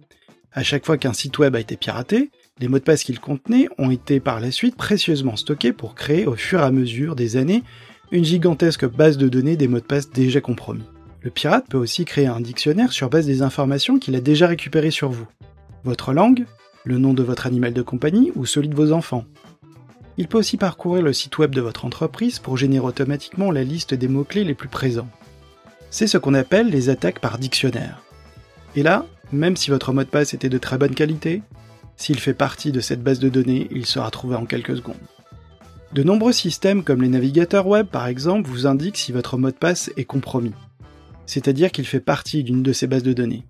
À 0.52 0.62
chaque 0.62 0.86
fois 0.86 0.98
qu'un 0.98 1.14
site 1.14 1.40
web 1.40 1.56
a 1.56 1.62
été 1.62 1.78
piraté, 1.78 2.32
les 2.60 2.68
mots 2.68 2.80
de 2.80 2.84
passe 2.84 3.06
qu'il 3.06 3.22
contenait 3.22 3.70
ont 3.78 3.92
été 3.92 4.20
par 4.20 4.42
la 4.42 4.52
suite 4.52 4.76
précieusement 4.76 5.38
stockés 5.38 5.72
pour 5.72 5.96
créer 5.96 6.28
au 6.28 6.36
fur 6.36 6.60
et 6.60 6.64
à 6.64 6.72
mesure 6.72 7.16
des 7.16 7.38
années 7.38 7.64
une 8.12 8.26
gigantesque 8.26 8.86
base 8.86 9.18
de 9.18 9.30
données 9.30 9.56
des 9.56 9.70
mots 9.70 9.80
de 9.80 9.86
passe 9.86 10.10
déjà 10.10 10.42
compromis. 10.42 10.84
Le 11.24 11.30
pirate 11.30 11.68
peut 11.70 11.78
aussi 11.78 12.04
créer 12.04 12.26
un 12.26 12.42
dictionnaire 12.42 12.92
sur 12.92 13.10
base 13.10 13.28
des 13.28 13.44
informations 13.44 14.00
qu'il 14.00 14.16
a 14.16 14.22
déjà 14.22 14.48
récupérées 14.48 14.90
sur 14.90 15.12
vous. 15.12 15.28
Votre 15.84 16.14
langue, 16.14 16.46
le 16.84 16.98
nom 16.98 17.14
de 17.14 17.22
votre 17.22 17.46
animal 17.46 17.74
de 17.74 17.82
compagnie 17.84 18.32
ou 18.36 18.48
celui 18.48 18.70
de 18.70 18.76
vos 18.76 18.92
enfants. 18.92 19.26
Il 20.18 20.28
peut 20.28 20.40
aussi 20.40 20.58
parcourir 20.58 21.04
le 21.04 21.14
site 21.14 21.38
web 21.38 21.54
de 21.54 21.62
votre 21.62 21.86
entreprise 21.86 22.40
pour 22.40 22.58
générer 22.58 22.86
automatiquement 22.86 23.52
la 23.52 23.64
liste 23.64 23.94
des 23.94 24.08
mots-clés 24.08 24.44
les 24.44 24.56
plus 24.56 24.68
présents. 24.68 25.10
C'est 25.92 26.08
ce 26.08 26.18
qu'on 26.18 26.34
appelle 26.34 26.70
les 26.70 26.90
attaques 26.90 27.20
par 27.20 27.38
dictionnaire. 27.38 28.02
Et 28.76 28.82
là, 28.82 29.06
même 29.32 29.56
si 29.56 29.70
votre 29.70 29.94
mot 29.94 30.04
de 30.04 30.10
passe 30.10 30.34
était 30.34 30.50
de 30.50 30.58
très 30.58 30.80
bonne 30.80 30.96
qualité, 30.96 31.44
s'il 31.98 32.20
fait 32.20 32.34
partie 32.34 32.72
de 32.72 32.80
cette 32.80 33.04
base 33.04 33.20
de 33.20 33.30
données, 33.30 33.68
il 33.70 33.86
sera 33.86 34.10
trouvé 34.10 34.36
en 34.36 34.46
quelques 34.46 34.78
secondes. 34.78 34.96
De 35.94 36.02
nombreux 36.02 36.34
systèmes 36.34 36.84
comme 36.84 37.02
les 37.02 37.10
navigateurs 37.10 37.68
web 37.68 37.86
par 37.86 38.08
exemple 38.08 38.50
vous 38.50 38.66
indiquent 38.66 38.98
si 38.98 39.12
votre 39.12 39.38
mot 39.38 39.52
de 39.52 39.56
passe 39.56 39.92
est 39.98 40.06
compromis, 40.06 40.54
c'est-à-dire 41.26 41.72
qu'il 41.72 41.86
fait 41.86 42.00
partie 42.00 42.44
d'une 42.44 42.64
de 42.64 42.74
ces 42.74 42.88
bases 42.88 43.04
de 43.04 43.14
données. 43.14 43.46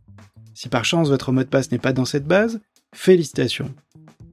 Si 0.54 0.70
par 0.70 0.86
chance 0.86 1.10
votre 1.10 1.32
mot 1.32 1.44
de 1.44 1.48
passe 1.48 1.72
n'est 1.72 1.80
pas 1.80 1.94
dans 1.94 2.06
cette 2.06 2.26
base, 2.26 2.62
félicitations. 2.94 3.74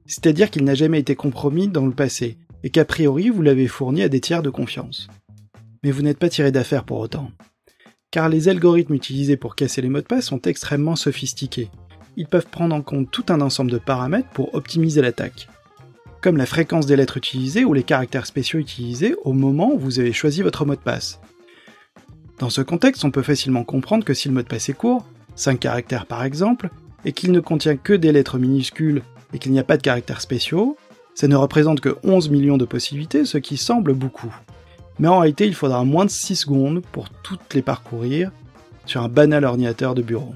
C'est-à-dire 0.05 0.51
qu'il 0.51 0.63
n'a 0.63 0.75
jamais 0.75 0.99
été 0.99 1.15
compromis 1.15 1.67
dans 1.67 1.85
le 1.85 1.93
passé, 1.93 2.37
et 2.63 2.69
qu'a 2.69 2.85
priori 2.85 3.29
vous 3.29 3.41
l'avez 3.41 3.67
fourni 3.67 4.03
à 4.03 4.09
des 4.09 4.19
tiers 4.19 4.43
de 4.43 4.49
confiance. 4.49 5.07
Mais 5.83 5.91
vous 5.91 6.01
n'êtes 6.01 6.17
pas 6.17 6.29
tiré 6.29 6.51
d'affaire 6.51 6.83
pour 6.83 6.99
autant. 6.99 7.31
Car 8.11 8.27
les 8.27 8.49
algorithmes 8.49 8.95
utilisés 8.95 9.37
pour 9.37 9.55
casser 9.55 9.81
les 9.81 9.89
mots 9.89 10.01
de 10.01 10.05
passe 10.05 10.25
sont 10.25 10.41
extrêmement 10.41 10.95
sophistiqués. 10.95 11.69
Ils 12.17 12.27
peuvent 12.27 12.47
prendre 12.47 12.75
en 12.75 12.81
compte 12.81 13.11
tout 13.11 13.25
un 13.29 13.39
ensemble 13.39 13.71
de 13.71 13.77
paramètres 13.77 14.29
pour 14.29 14.53
optimiser 14.55 15.01
l'attaque. 15.01 15.47
Comme 16.21 16.35
la 16.35 16.47
fréquence 16.47 16.85
des 16.85 16.95
lettres 16.95 17.17
utilisées 17.17 17.63
ou 17.63 17.73
les 17.73 17.83
caractères 17.83 18.25
spéciaux 18.25 18.59
utilisés 18.59 19.15
au 19.23 19.31
moment 19.31 19.71
où 19.71 19.79
vous 19.79 19.99
avez 19.99 20.11
choisi 20.11 20.41
votre 20.41 20.65
mot 20.65 20.75
de 20.75 20.79
passe. 20.79 21.21
Dans 22.39 22.49
ce 22.49 22.61
contexte, 22.61 23.03
on 23.03 23.11
peut 23.11 23.21
facilement 23.21 23.65
comprendre 23.65 24.05
que 24.05 24.13
si 24.13 24.29
le 24.29 24.33
mot 24.33 24.41
de 24.41 24.47
passe 24.47 24.69
est 24.69 24.73
court, 24.73 25.05
5 25.35 25.59
caractères 25.59 26.05
par 26.05 26.23
exemple, 26.23 26.69
et 27.03 27.11
qu'il 27.11 27.33
ne 27.33 27.41
contient 27.41 27.75
que 27.75 27.91
des 27.91 28.13
lettres 28.13 28.37
minuscules 28.37 29.03
et 29.33 29.39
qu'il 29.39 29.51
n'y 29.51 29.59
a 29.59 29.63
pas 29.65 29.75
de 29.75 29.81
caractères 29.81 30.21
spéciaux, 30.21 30.77
ça 31.15 31.27
ne 31.27 31.35
représente 31.35 31.81
que 31.81 31.97
11 32.03 32.29
millions 32.29 32.57
de 32.57 32.63
possibilités, 32.63 33.25
ce 33.25 33.37
qui 33.37 33.57
semble 33.57 33.93
beaucoup. 33.93 34.33
Mais 34.99 35.09
en 35.09 35.19
réalité, 35.19 35.47
il 35.47 35.53
faudra 35.53 35.83
moins 35.83 36.05
de 36.05 36.09
6 36.09 36.37
secondes 36.37 36.81
pour 36.93 37.09
toutes 37.09 37.53
les 37.53 37.61
parcourir 37.61 38.31
sur 38.85 39.01
un 39.01 39.09
banal 39.09 39.43
ordinateur 39.43 39.93
de 39.93 40.01
bureau. 40.01 40.33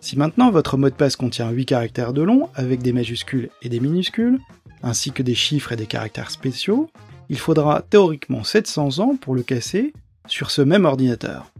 Si 0.00 0.18
maintenant 0.18 0.50
votre 0.50 0.76
mot 0.76 0.90
de 0.90 0.94
passe 0.94 1.16
contient 1.16 1.50
8 1.50 1.64
caractères 1.64 2.12
de 2.12 2.22
long 2.22 2.50
avec 2.54 2.82
des 2.82 2.92
majuscules 2.92 3.48
et 3.62 3.70
des 3.70 3.80
minuscules, 3.80 4.40
ainsi 4.82 5.10
que 5.10 5.22
des 5.22 5.34
chiffres 5.34 5.72
et 5.72 5.76
des 5.76 5.86
caractères 5.86 6.30
spéciaux, 6.30 6.90
il 7.30 7.38
faudra 7.38 7.82
théoriquement 7.88 8.44
700 8.44 8.98
ans 8.98 9.16
pour 9.16 9.34
le 9.34 9.42
casser 9.42 9.94
sur 10.26 10.50
ce 10.50 10.62
même 10.62 10.84
ordinateur. 10.84 11.52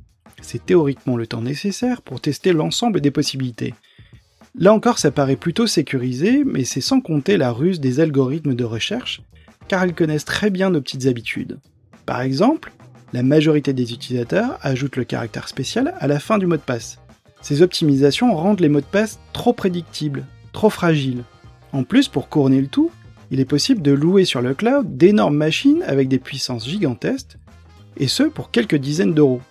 C'est 0.42 0.64
théoriquement 0.64 1.16
le 1.16 1.26
temps 1.26 1.42
nécessaire 1.42 2.02
pour 2.02 2.20
tester 2.20 2.52
l'ensemble 2.52 3.00
des 3.00 3.10
possibilités, 3.10 3.74
Là 4.58 4.74
encore, 4.74 4.98
ça 4.98 5.10
paraît 5.10 5.36
plutôt 5.36 5.66
sécurisé, 5.66 6.42
mais 6.44 6.64
c'est 6.64 6.80
sans 6.80 7.00
compter 7.00 7.36
la 7.36 7.52
ruse 7.52 7.80
des 7.80 8.00
algorithmes 8.00 8.54
de 8.54 8.64
recherche, 8.64 9.22
car 9.68 9.86
ils 9.86 9.94
connaissent 9.94 10.24
très 10.24 10.50
bien 10.50 10.70
nos 10.70 10.80
petites 10.80 11.06
habitudes. 11.06 11.58
Par 12.04 12.20
exemple, 12.20 12.72
la 13.12 13.22
majorité 13.22 13.72
des 13.72 13.92
utilisateurs 13.92 14.58
ajoutent 14.62 14.96
le 14.96 15.04
caractère 15.04 15.48
spécial 15.48 15.94
à 15.98 16.08
la 16.08 16.18
fin 16.18 16.38
du 16.38 16.46
mot 16.46 16.56
de 16.56 16.62
passe. 16.62 16.98
Ces 17.42 17.62
optimisations 17.62 18.34
rendent 18.34 18.60
les 18.60 18.68
mots 18.68 18.80
de 18.80 18.86
passe 18.86 19.20
trop 19.32 19.52
prédictibles, 19.52 20.26
trop 20.52 20.68
fragiles. 20.68 21.22
En 21.72 21.84
plus, 21.84 22.08
pour 22.08 22.28
couronner 22.28 22.60
le 22.60 22.66
tout, 22.66 22.90
il 23.30 23.38
est 23.38 23.44
possible 23.44 23.82
de 23.82 23.92
louer 23.92 24.24
sur 24.24 24.42
le 24.42 24.54
cloud 24.54 24.96
d'énormes 24.96 25.36
machines 25.36 25.84
avec 25.86 26.08
des 26.08 26.18
puissances 26.18 26.68
gigantesques, 26.68 27.38
et 28.00 28.08
ce 28.08 28.24
pour 28.24 28.50
quelques 28.50 28.76
dizaines 28.76 29.14
d'euros. 29.14 29.42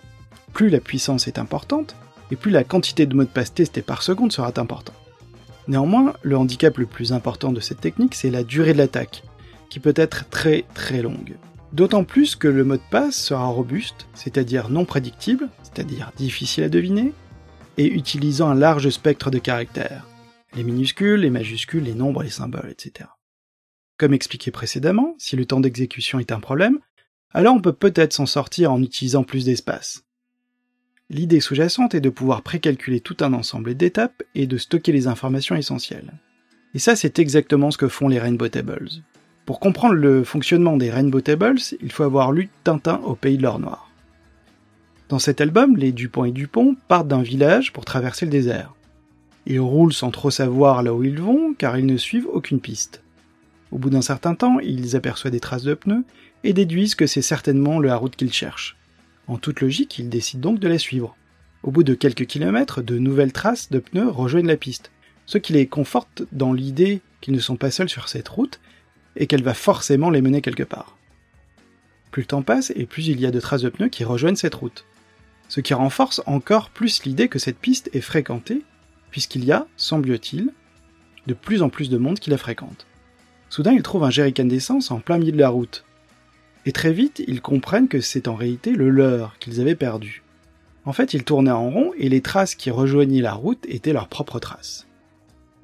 Plus 0.52 0.68
la 0.68 0.80
puissance 0.80 1.28
est 1.28 1.38
importante, 1.38 1.96
et 2.30 2.36
plus 2.36 2.50
la 2.50 2.64
quantité 2.64 3.06
de 3.06 3.14
mots 3.14 3.24
de 3.24 3.28
passe 3.28 3.54
testés 3.54 3.80
par 3.80 4.02
seconde 4.02 4.32
sera 4.32 4.52
importante. 4.56 4.96
Néanmoins, 5.68 6.14
le 6.22 6.36
handicap 6.36 6.76
le 6.76 6.86
plus 6.86 7.12
important 7.12 7.52
de 7.52 7.60
cette 7.60 7.80
technique, 7.80 8.14
c'est 8.14 8.30
la 8.30 8.42
durée 8.42 8.72
de 8.72 8.78
l'attaque, 8.78 9.22
qui 9.70 9.78
peut 9.78 9.94
être 9.96 10.28
très 10.28 10.64
très 10.74 11.00
longue. 11.00 11.36
D'autant 11.72 12.02
plus 12.02 12.34
que 12.34 12.48
le 12.48 12.64
mot 12.64 12.76
de 12.76 12.82
passe 12.90 13.14
sera 13.14 13.46
robuste, 13.46 14.08
c'est-à-dire 14.14 14.68
non 14.68 14.84
prédictible, 14.84 15.48
c'est-à-dire 15.62 16.10
difficile 16.16 16.64
à 16.64 16.68
deviner, 16.68 17.12
et 17.78 17.86
utilisant 17.86 18.48
un 18.48 18.56
large 18.56 18.90
spectre 18.90 19.30
de 19.30 19.38
caractères, 19.38 20.08
les 20.56 20.64
minuscules, 20.64 21.20
les 21.20 21.30
majuscules, 21.30 21.84
les 21.84 21.94
nombres, 21.94 22.24
les 22.24 22.30
symboles, 22.30 22.70
etc. 22.72 23.08
Comme 23.96 24.12
expliqué 24.12 24.50
précédemment, 24.50 25.14
si 25.18 25.36
le 25.36 25.46
temps 25.46 25.60
d'exécution 25.60 26.18
est 26.18 26.32
un 26.32 26.40
problème, 26.40 26.80
alors 27.32 27.54
on 27.54 27.60
peut 27.60 27.72
peut-être 27.72 28.12
s'en 28.12 28.26
sortir 28.26 28.72
en 28.72 28.82
utilisant 28.82 29.22
plus 29.22 29.44
d'espace. 29.44 30.04
L'idée 31.10 31.40
sous-jacente 31.40 31.94
est 31.94 32.00
de 32.00 32.08
pouvoir 32.08 32.42
précalculer 32.42 33.00
tout 33.00 33.16
un 33.20 33.32
ensemble 33.32 33.74
d'étapes 33.74 34.22
et 34.34 34.46
de 34.46 34.58
stocker 34.58 34.92
les 34.92 35.08
informations 35.08 35.56
essentielles. 35.56 36.12
Et 36.74 36.78
ça, 36.78 36.94
c'est 36.94 37.18
exactement 37.18 37.72
ce 37.72 37.78
que 37.78 37.88
font 37.88 38.06
les 38.06 38.20
Rainbow 38.20 38.48
Tables. 38.48 38.88
Pour 39.44 39.58
comprendre 39.58 39.94
le 39.94 40.22
fonctionnement 40.22 40.76
des 40.76 40.90
Rainbow 40.90 41.20
Tables, 41.20 41.58
il 41.80 41.90
faut 41.90 42.04
avoir 42.04 42.30
lu 42.30 42.48
Tintin 42.62 43.00
au 43.04 43.16
pays 43.16 43.36
de 43.36 43.42
l'or 43.42 43.58
noir. 43.58 43.90
Dans 45.08 45.18
cet 45.18 45.40
album, 45.40 45.76
les 45.76 45.90
Dupont 45.90 46.24
et 46.24 46.30
Dupont 46.30 46.76
partent 46.86 47.08
d'un 47.08 47.22
village 47.22 47.72
pour 47.72 47.84
traverser 47.84 48.26
le 48.26 48.30
désert. 48.30 48.74
Ils 49.46 49.58
roulent 49.58 49.92
sans 49.92 50.12
trop 50.12 50.30
savoir 50.30 50.84
là 50.84 50.94
où 50.94 51.02
ils 51.02 51.20
vont 51.20 51.54
car 51.54 51.76
ils 51.76 51.86
ne 51.86 51.96
suivent 51.96 52.28
aucune 52.32 52.60
piste. 52.60 53.02
Au 53.72 53.78
bout 53.78 53.90
d'un 53.90 54.02
certain 54.02 54.36
temps, 54.36 54.60
ils 54.60 54.94
aperçoivent 54.94 55.32
des 55.32 55.40
traces 55.40 55.64
de 55.64 55.74
pneus 55.74 56.04
et 56.44 56.52
déduisent 56.52 56.94
que 56.94 57.06
c'est 57.06 57.22
certainement 57.22 57.80
la 57.80 57.96
route 57.96 58.16
qu'ils 58.16 58.32
cherchent. 58.32 58.76
En 59.26 59.38
toute 59.38 59.60
logique, 59.60 59.98
ils 59.98 60.08
décident 60.08 60.50
donc 60.50 60.60
de 60.60 60.68
la 60.68 60.78
suivre. 60.78 61.16
Au 61.62 61.70
bout 61.70 61.82
de 61.82 61.94
quelques 61.94 62.26
kilomètres, 62.26 62.82
de 62.82 62.98
nouvelles 62.98 63.32
traces 63.32 63.70
de 63.70 63.78
pneus 63.78 64.08
rejoignent 64.08 64.46
la 64.46 64.56
piste, 64.56 64.90
ce 65.26 65.38
qui 65.38 65.52
les 65.52 65.66
conforte 65.66 66.22
dans 66.32 66.52
l'idée 66.52 67.00
qu'ils 67.20 67.34
ne 67.34 67.40
sont 67.40 67.56
pas 67.56 67.70
seuls 67.70 67.88
sur 67.88 68.08
cette 68.08 68.28
route 68.28 68.60
et 69.16 69.26
qu'elle 69.26 69.42
va 69.42 69.54
forcément 69.54 70.10
les 70.10 70.22
mener 70.22 70.40
quelque 70.40 70.62
part. 70.62 70.96
Plus 72.10 72.22
le 72.22 72.26
temps 72.26 72.42
passe 72.42 72.72
et 72.74 72.86
plus 72.86 73.06
il 73.06 73.20
y 73.20 73.26
a 73.26 73.30
de 73.30 73.40
traces 73.40 73.62
de 73.62 73.68
pneus 73.68 73.88
qui 73.88 74.04
rejoignent 74.04 74.36
cette 74.36 74.54
route, 74.54 74.84
ce 75.48 75.60
qui 75.60 75.74
renforce 75.74 76.22
encore 76.26 76.70
plus 76.70 77.04
l'idée 77.04 77.28
que 77.28 77.38
cette 77.38 77.58
piste 77.58 77.90
est 77.92 78.00
fréquentée, 78.00 78.62
puisqu'il 79.10 79.44
y 79.44 79.52
a, 79.52 79.66
semble-t-il, 79.76 80.50
de 81.26 81.34
plus 81.34 81.62
en 81.62 81.68
plus 81.68 81.90
de 81.90 81.98
monde 81.98 82.18
qui 82.18 82.30
la 82.30 82.38
fréquente. 82.38 82.86
Soudain, 83.48 83.72
ils 83.72 83.82
trouvent 83.82 84.04
un 84.04 84.10
jerrycan 84.10 84.44
d'essence 84.44 84.90
en 84.90 85.00
plein 85.00 85.18
milieu 85.18 85.32
de 85.32 85.38
la 85.38 85.48
route, 85.48 85.84
et 86.66 86.72
très 86.72 86.92
vite, 86.92 87.22
ils 87.26 87.40
comprennent 87.40 87.88
que 87.88 88.00
c'est 88.00 88.28
en 88.28 88.34
réalité 88.34 88.72
le 88.72 88.90
leur 88.90 89.38
qu'ils 89.38 89.60
avaient 89.60 89.74
perdu. 89.74 90.22
En 90.84 90.92
fait, 90.92 91.14
ils 91.14 91.24
tournaient 91.24 91.50
en 91.50 91.70
rond 91.70 91.92
et 91.96 92.08
les 92.08 92.20
traces 92.20 92.54
qui 92.54 92.70
rejoignaient 92.70 93.20
la 93.20 93.32
route 93.32 93.64
étaient 93.68 93.92
leurs 93.92 94.08
propres 94.08 94.38
traces. 94.38 94.86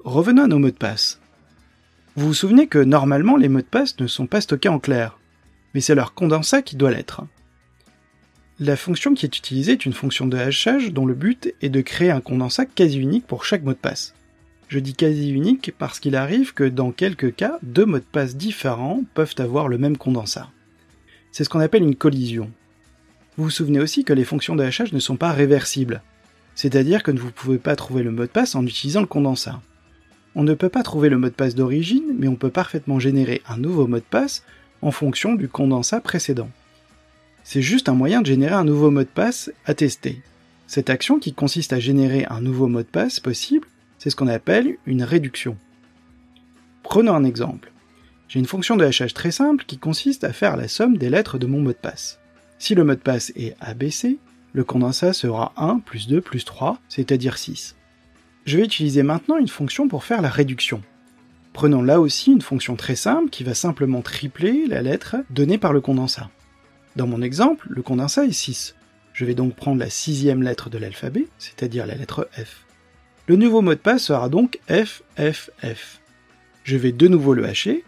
Revenons 0.03 0.43
à 0.43 0.47
nos 0.47 0.59
mots 0.59 0.69
de 0.69 0.75
passe. 0.75 1.19
Vous 2.15 2.27
vous 2.27 2.33
souvenez 2.33 2.67
que 2.67 2.79
normalement 2.79 3.35
les 3.35 3.49
mots 3.49 3.61
de 3.61 3.65
passe 3.65 3.99
ne 3.99 4.07
sont 4.07 4.25
pas 4.25 4.41
stockés 4.41 4.69
en 4.69 4.79
clair, 4.79 5.19
mais 5.73 5.81
c'est 5.81 5.95
leur 5.95 6.13
condensat 6.13 6.61
qui 6.61 6.75
doit 6.75 6.91
l'être. 6.91 7.23
La 8.59 8.75
fonction 8.75 9.13
qui 9.13 9.25
est 9.25 9.37
utilisée 9.37 9.73
est 9.73 9.85
une 9.85 9.93
fonction 9.93 10.25
de 10.25 10.37
hachage 10.37 10.91
dont 10.91 11.05
le 11.05 11.13
but 11.13 11.53
est 11.61 11.69
de 11.69 11.81
créer 11.81 12.09
un 12.09 12.21
condensat 12.21 12.65
quasi 12.65 12.97
unique 12.97 13.27
pour 13.27 13.45
chaque 13.45 13.63
mot 13.63 13.73
de 13.73 13.77
passe. 13.77 14.15
Je 14.67 14.79
dis 14.79 14.95
quasi 14.95 15.29
unique 15.29 15.73
parce 15.77 15.99
qu'il 15.99 16.15
arrive 16.15 16.53
que 16.55 16.63
dans 16.63 16.91
quelques 16.91 17.35
cas, 17.35 17.59
deux 17.61 17.85
mots 17.85 17.99
de 17.99 18.03
passe 18.03 18.35
différents 18.35 19.03
peuvent 19.13 19.35
avoir 19.37 19.67
le 19.67 19.77
même 19.77 19.97
condensat. 19.97 20.49
C'est 21.31 21.43
ce 21.43 21.49
qu'on 21.49 21.59
appelle 21.59 21.83
une 21.83 21.95
collision. 21.95 22.51
Vous 23.37 23.45
vous 23.45 23.49
souvenez 23.49 23.79
aussi 23.79 24.03
que 24.03 24.13
les 24.13 24.23
fonctions 24.23 24.55
de 24.55 24.63
hachage 24.63 24.93
ne 24.93 24.99
sont 24.99 25.17
pas 25.17 25.31
réversibles, 25.31 26.01
c'est-à-dire 26.55 27.03
que 27.03 27.11
vous 27.11 27.27
ne 27.27 27.31
pouvez 27.31 27.59
pas 27.59 27.75
trouver 27.75 28.01
le 28.01 28.11
mot 28.11 28.23
de 28.23 28.27
passe 28.27 28.55
en 28.55 28.65
utilisant 28.65 29.01
le 29.01 29.07
condensat. 29.07 29.61
On 30.33 30.43
ne 30.43 30.55
peut 30.55 30.69
pas 30.69 30.83
trouver 30.83 31.09
le 31.09 31.17
mot 31.17 31.29
de 31.29 31.33
passe 31.33 31.55
d'origine, 31.55 32.15
mais 32.17 32.27
on 32.27 32.35
peut 32.35 32.49
parfaitement 32.49 32.99
générer 32.99 33.41
un 33.47 33.57
nouveau 33.57 33.87
mot 33.87 33.97
de 33.97 34.03
passe 34.03 34.43
en 34.81 34.91
fonction 34.91 35.35
du 35.35 35.47
condensat 35.47 36.01
précédent. 36.01 36.49
C'est 37.43 37.61
juste 37.61 37.89
un 37.89 37.93
moyen 37.93 38.21
de 38.21 38.27
générer 38.27 38.55
un 38.55 38.63
nouveau 38.63 38.91
mot 38.91 39.03
de 39.03 39.05
passe 39.05 39.51
à 39.65 39.73
tester. 39.73 40.21
Cette 40.65 40.89
action 40.89 41.19
qui 41.19 41.33
consiste 41.33 41.73
à 41.73 41.79
générer 41.79 42.25
un 42.29 42.41
nouveau 42.41 42.67
mot 42.67 42.81
de 42.81 42.87
passe 42.87 43.19
possible, 43.19 43.67
c'est 43.99 44.09
ce 44.09 44.15
qu'on 44.15 44.27
appelle 44.27 44.77
une 44.85 45.03
réduction. 45.03 45.57
Prenons 46.83 47.13
un 47.13 47.23
exemple. 47.23 47.71
J'ai 48.27 48.39
une 48.39 48.45
fonction 48.45 48.75
de 48.75 48.83
hachage 48.83 49.13
très 49.13 49.31
simple 49.31 49.63
qui 49.65 49.77
consiste 49.77 50.23
à 50.23 50.33
faire 50.33 50.57
la 50.57 50.67
somme 50.67 50.97
des 50.97 51.09
lettres 51.09 51.37
de 51.37 51.47
mon 51.47 51.61
mot 51.61 51.71
de 51.71 51.77
passe. 51.77 52.19
Si 52.59 52.75
le 52.75 52.83
mot 52.83 52.95
de 52.95 52.99
passe 52.99 53.31
est 53.35 53.55
ABC, 53.61 54.19
le 54.53 54.63
condensat 54.63 55.13
sera 55.13 55.53
1 55.55 55.79
plus 55.79 56.07
2 56.07 56.19
plus 56.19 56.43
3, 56.43 56.79
c'est-à-dire 56.89 57.37
6. 57.37 57.75
Je 58.45 58.57
vais 58.57 58.65
utiliser 58.65 59.03
maintenant 59.03 59.37
une 59.37 59.47
fonction 59.47 59.87
pour 59.87 60.03
faire 60.03 60.21
la 60.21 60.29
réduction. 60.29 60.81
Prenons 61.53 61.81
là 61.81 62.01
aussi 62.01 62.31
une 62.31 62.41
fonction 62.41 62.75
très 62.75 62.95
simple 62.95 63.29
qui 63.29 63.43
va 63.43 63.53
simplement 63.53 64.01
tripler 64.01 64.67
la 64.67 64.81
lettre 64.81 65.17
donnée 65.29 65.57
par 65.57 65.73
le 65.73 65.81
condensat. 65.81 66.29
Dans 66.95 67.07
mon 67.07 67.21
exemple, 67.21 67.67
le 67.69 67.81
condensat 67.81 68.25
est 68.25 68.31
6. 68.31 68.75
Je 69.13 69.25
vais 69.25 69.35
donc 69.35 69.55
prendre 69.55 69.79
la 69.79 69.89
sixième 69.89 70.43
lettre 70.43 70.69
de 70.69 70.77
l'alphabet, 70.77 71.27
c'est-à-dire 71.39 71.85
la 71.85 71.95
lettre 71.95 72.29
F. 72.33 72.65
Le 73.27 73.35
nouveau 73.35 73.61
mot 73.61 73.73
de 73.73 73.79
passe 73.79 74.03
sera 74.03 74.29
donc 74.29 74.59
FFF. 74.67 76.01
Je 76.63 76.77
vais 76.77 76.91
de 76.91 77.07
nouveau 77.07 77.33
le 77.33 77.45
hacher, 77.45 77.83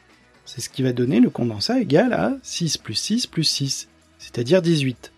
c'est 0.49 0.61
ce 0.61 0.69
qui 0.69 0.81
va 0.81 0.93
donner 0.93 1.19
le 1.19 1.29
condensat 1.29 1.79
égal 1.79 2.11
à 2.11 2.35
6 2.41 2.79
plus 2.79 2.95
6 2.95 3.27
plus 3.27 3.43
6, 3.43 3.87
c'est-à-dire 4.17 4.63
18. 4.63 5.11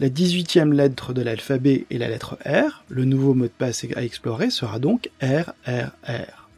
La 0.00 0.08
18e 0.08 0.72
lettre 0.72 1.12
de 1.12 1.20
l'alphabet 1.20 1.84
est 1.90 1.98
la 1.98 2.08
lettre 2.08 2.38
R, 2.46 2.82
le 2.88 3.04
nouveau 3.04 3.34
mot 3.34 3.44
de 3.44 3.50
passe 3.50 3.84
à 3.94 4.02
explorer 4.02 4.48
sera 4.48 4.78
donc 4.78 5.10
RRR. 5.20 6.48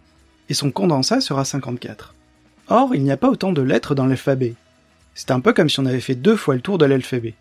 Et 0.48 0.54
son 0.54 0.70
condensat 0.70 1.20
sera 1.20 1.44
54. 1.44 2.14
Or, 2.68 2.94
il 2.94 3.02
n'y 3.02 3.10
a 3.10 3.16
pas 3.16 3.30
autant 3.30 3.50
de 3.50 3.62
lettres 3.62 3.96
dans 3.96 4.06
l'alphabet. 4.06 4.54
C'est 5.16 5.32
un 5.32 5.40
peu 5.40 5.52
comme 5.52 5.68
si 5.68 5.80
on 5.80 5.86
avait 5.86 5.98
fait 5.98 6.14
deux 6.14 6.36
fois 6.36 6.54
le 6.54 6.60
tour 6.60 6.78
de 6.78 6.84
l'alphabet. 6.84 7.34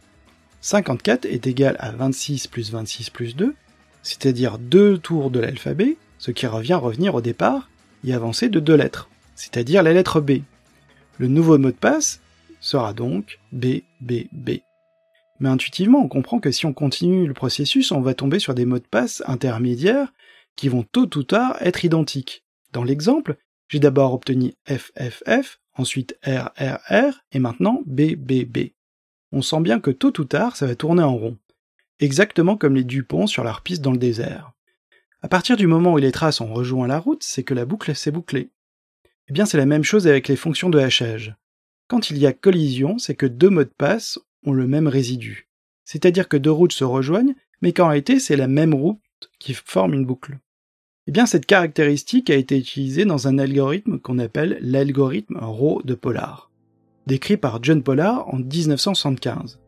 54 0.62 1.26
est 1.26 1.46
égal 1.46 1.76
à 1.80 1.92
26 1.92 2.48
plus 2.48 2.72
26 2.72 3.12
plus 3.12 3.36
2, 3.36 3.54
c'est-à-dire 4.02 4.58
deux 4.58 4.98
tours 4.98 5.30
de 5.30 5.40
l'alphabet, 5.40 5.98
ce 6.18 6.32
qui 6.32 6.48
revient 6.48 6.74
revenir 6.74 7.14
au 7.14 7.22
départ 7.22 7.70
et 8.04 8.16
avancer 8.16 8.50
de 8.50 8.60
deux 8.60 8.76
lettres, 8.76 9.08
c'est-à-dire 9.38 9.84
la 9.84 9.94
lettre 9.94 10.20
B. 10.20 10.42
Le 11.18 11.28
nouveau 11.28 11.58
mot 11.58 11.72
de 11.72 11.76
passe 11.76 12.20
sera 12.60 12.94
donc 12.94 13.40
BBB. 13.54 14.64
Mais 15.40 15.50
intuitivement, 15.50 16.00
on 16.00 16.08
comprend 16.08 16.40
que 16.40 16.52
si 16.52 16.66
on 16.66 16.74
continue 16.74 17.28
le 17.28 17.34
processus, 17.34 17.92
on 17.92 18.02
va 18.02 18.16
tomber 18.16 18.40
sur 18.40 18.56
des 18.56 18.66
mots 18.66 18.80
de 18.80 18.84
passe 18.84 19.24
intermédiaires 19.28 20.12
qui 20.56 20.68
vont 20.68 20.84
tôt 20.84 21.08
ou 21.16 21.24
tard 21.24 21.56
être 21.62 21.86
identiques. 21.86 22.44
Dans 22.74 22.84
l'exemple, 22.84 23.38
j'ai 23.70 23.80
d'abord 23.80 24.14
obtenu 24.14 24.56
FFF, 24.68 25.60
ensuite 25.76 26.18
RRR 26.26 27.24
et 27.32 27.40
maintenant 27.40 27.84
BBB. 27.86 28.74
On 29.32 29.44
sent 29.44 29.62
bien 29.62 29.80
que 29.80 29.92
tôt 29.92 30.20
ou 30.20 30.26
tard, 30.26 30.56
ça 30.56 30.66
va 30.66 30.76
tourner 30.76 31.04
en 31.04 31.16
rond. 31.16 31.38
Exactement 32.00 32.58
comme 32.58 32.76
les 32.76 32.84
Dupont 32.84 33.28
sur 33.28 33.44
leur 33.44 33.62
piste 33.62 33.84
dans 33.84 33.92
le 33.92 33.98
désert. 33.98 34.52
À 35.22 35.28
partir 35.28 35.58
du 35.58 35.68
moment 35.68 35.94
où 35.94 35.98
les 35.98 36.12
traces 36.12 36.42
ont 36.42 36.54
rejoint 36.54 36.88
la 36.88 37.00
route, 37.00 37.24
c'est 37.24 37.44
que 37.44 37.54
la 37.54 37.66
boucle 37.66 37.96
s'est 37.96 38.12
bouclée. 38.12 38.50
Eh 39.30 39.46
c'est 39.46 39.58
la 39.58 39.66
même 39.66 39.84
chose 39.84 40.08
avec 40.08 40.30
les 40.30 40.38
fonctions 40.38 40.70
de 40.70 40.80
hachage. 40.80 41.36
Quand 41.90 42.10
il 42.10 42.18
y 42.18 42.26
a 42.26 42.34
collision, 42.34 42.98
c'est 42.98 43.16
que 43.16 43.26
deux 43.26 43.50
mots 43.50 43.66
de 43.66 43.70
passe 43.70 44.20
ont 44.46 44.54
le 44.54 44.68
même 44.68 44.88
résidu. 44.88 45.50
C'est-à-dire 45.84 46.30
que 46.30 46.38
deux 46.38 46.52
routes 46.52 46.72
se 46.72 46.86
rejoignent, 46.86 47.36
mais 47.62 47.74
qu'en 47.74 47.90
réalité, 47.90 48.20
c'est 48.20 48.38
la 48.38 48.48
même 48.48 48.74
route 48.74 49.00
qui 49.40 49.54
forme 49.54 49.94
une 49.94 50.06
boucle. 50.06 50.40
Eh 51.08 51.12
bien, 51.12 51.26
cette 51.26 51.46
caractéristique 51.46 52.30
a 52.30 52.36
été 52.36 52.58
utilisée 52.58 53.06
dans 53.06 53.28
un 53.28 53.38
algorithme 53.38 54.00
qu'on 54.00 54.20
appelle 54.20 54.60
l'algorithme 54.62 55.38
Rho 55.42 55.82
de 55.84 55.94
Pollard, 55.94 56.52
décrit 57.06 57.38
par 57.38 57.62
John 57.64 57.84
Pollard 57.84 58.34
en 58.34 58.38
1975. 58.38 59.60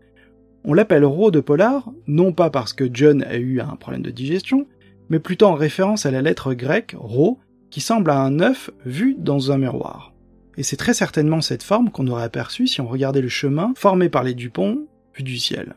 On 0.64 0.74
l'appelle 0.74 1.06
Rho 1.06 1.32
de 1.32 1.40
Pollard, 1.40 1.92
non 2.08 2.32
pas 2.34 2.50
parce 2.50 2.74
que 2.74 2.90
John 2.92 3.24
a 3.24 3.38
eu 3.38 3.60
un 3.60 3.76
problème 3.76 4.04
de 4.04 4.12
digestion, 4.12 4.68
mais 5.10 5.20
plutôt 5.20 5.48
en 5.48 5.54
référence 5.54 6.06
à 6.06 6.12
la 6.12 6.22
lettre 6.22 6.54
grecque 6.54 6.96
Rho, 6.98 7.40
qui 7.70 7.82
semble 7.82 8.12
à 8.12 8.20
un 8.20 8.40
œuf 8.40 8.72
vu 8.86 9.16
dans 9.18 9.52
un 9.52 9.58
miroir. 9.58 10.14
Et 10.58 10.64
c'est 10.64 10.78
très 10.78 10.94
certainement 10.94 11.42
cette 11.42 11.64
forme 11.64 11.90
qu'on 11.90 12.08
aurait 12.08 12.24
aperçue 12.24 12.68
si 12.68 12.82
on 12.82 12.88
regardait 12.88 13.22
le 13.22 13.30
chemin 13.30 13.74
formé 13.76 14.10
par 14.10 14.24
les 14.24 14.34
Dupont 14.34 14.88
vu 15.16 15.24
du 15.24 15.38
ciel. 15.38 15.76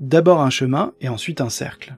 D'abord 0.00 0.40
un 0.42 0.50
chemin 0.50 0.92
et 1.00 1.08
ensuite 1.08 1.40
un 1.40 1.48
cercle. 1.48 1.96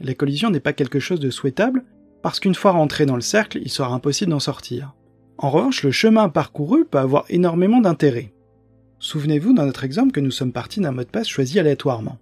La 0.00 0.14
collision 0.14 0.50
n'est 0.50 0.60
pas 0.60 0.72
quelque 0.72 1.00
chose 1.00 1.20
de 1.20 1.30
souhaitable, 1.30 1.84
parce 2.22 2.40
qu'une 2.40 2.54
fois 2.54 2.70
rentré 2.70 3.04
dans 3.04 3.16
le 3.16 3.20
cercle, 3.20 3.58
il 3.62 3.68
sera 3.68 3.92
impossible 3.92 4.30
d'en 4.30 4.40
sortir. 4.40 4.94
En 5.38 5.50
revanche, 5.50 5.82
le 5.82 5.90
chemin 5.90 6.28
parcouru 6.28 6.84
peut 6.84 6.98
avoir 6.98 7.24
énormément 7.28 7.80
d'intérêt. 7.80 8.32
Souvenez-vous 9.00 9.52
dans 9.52 9.66
notre 9.66 9.84
exemple 9.84 10.12
que 10.12 10.20
nous 10.20 10.30
sommes 10.30 10.52
partis 10.52 10.80
d'un 10.80 10.92
mot 10.92 11.02
de 11.02 11.08
passe 11.08 11.26
choisi 11.26 11.58
aléatoirement, 11.58 12.18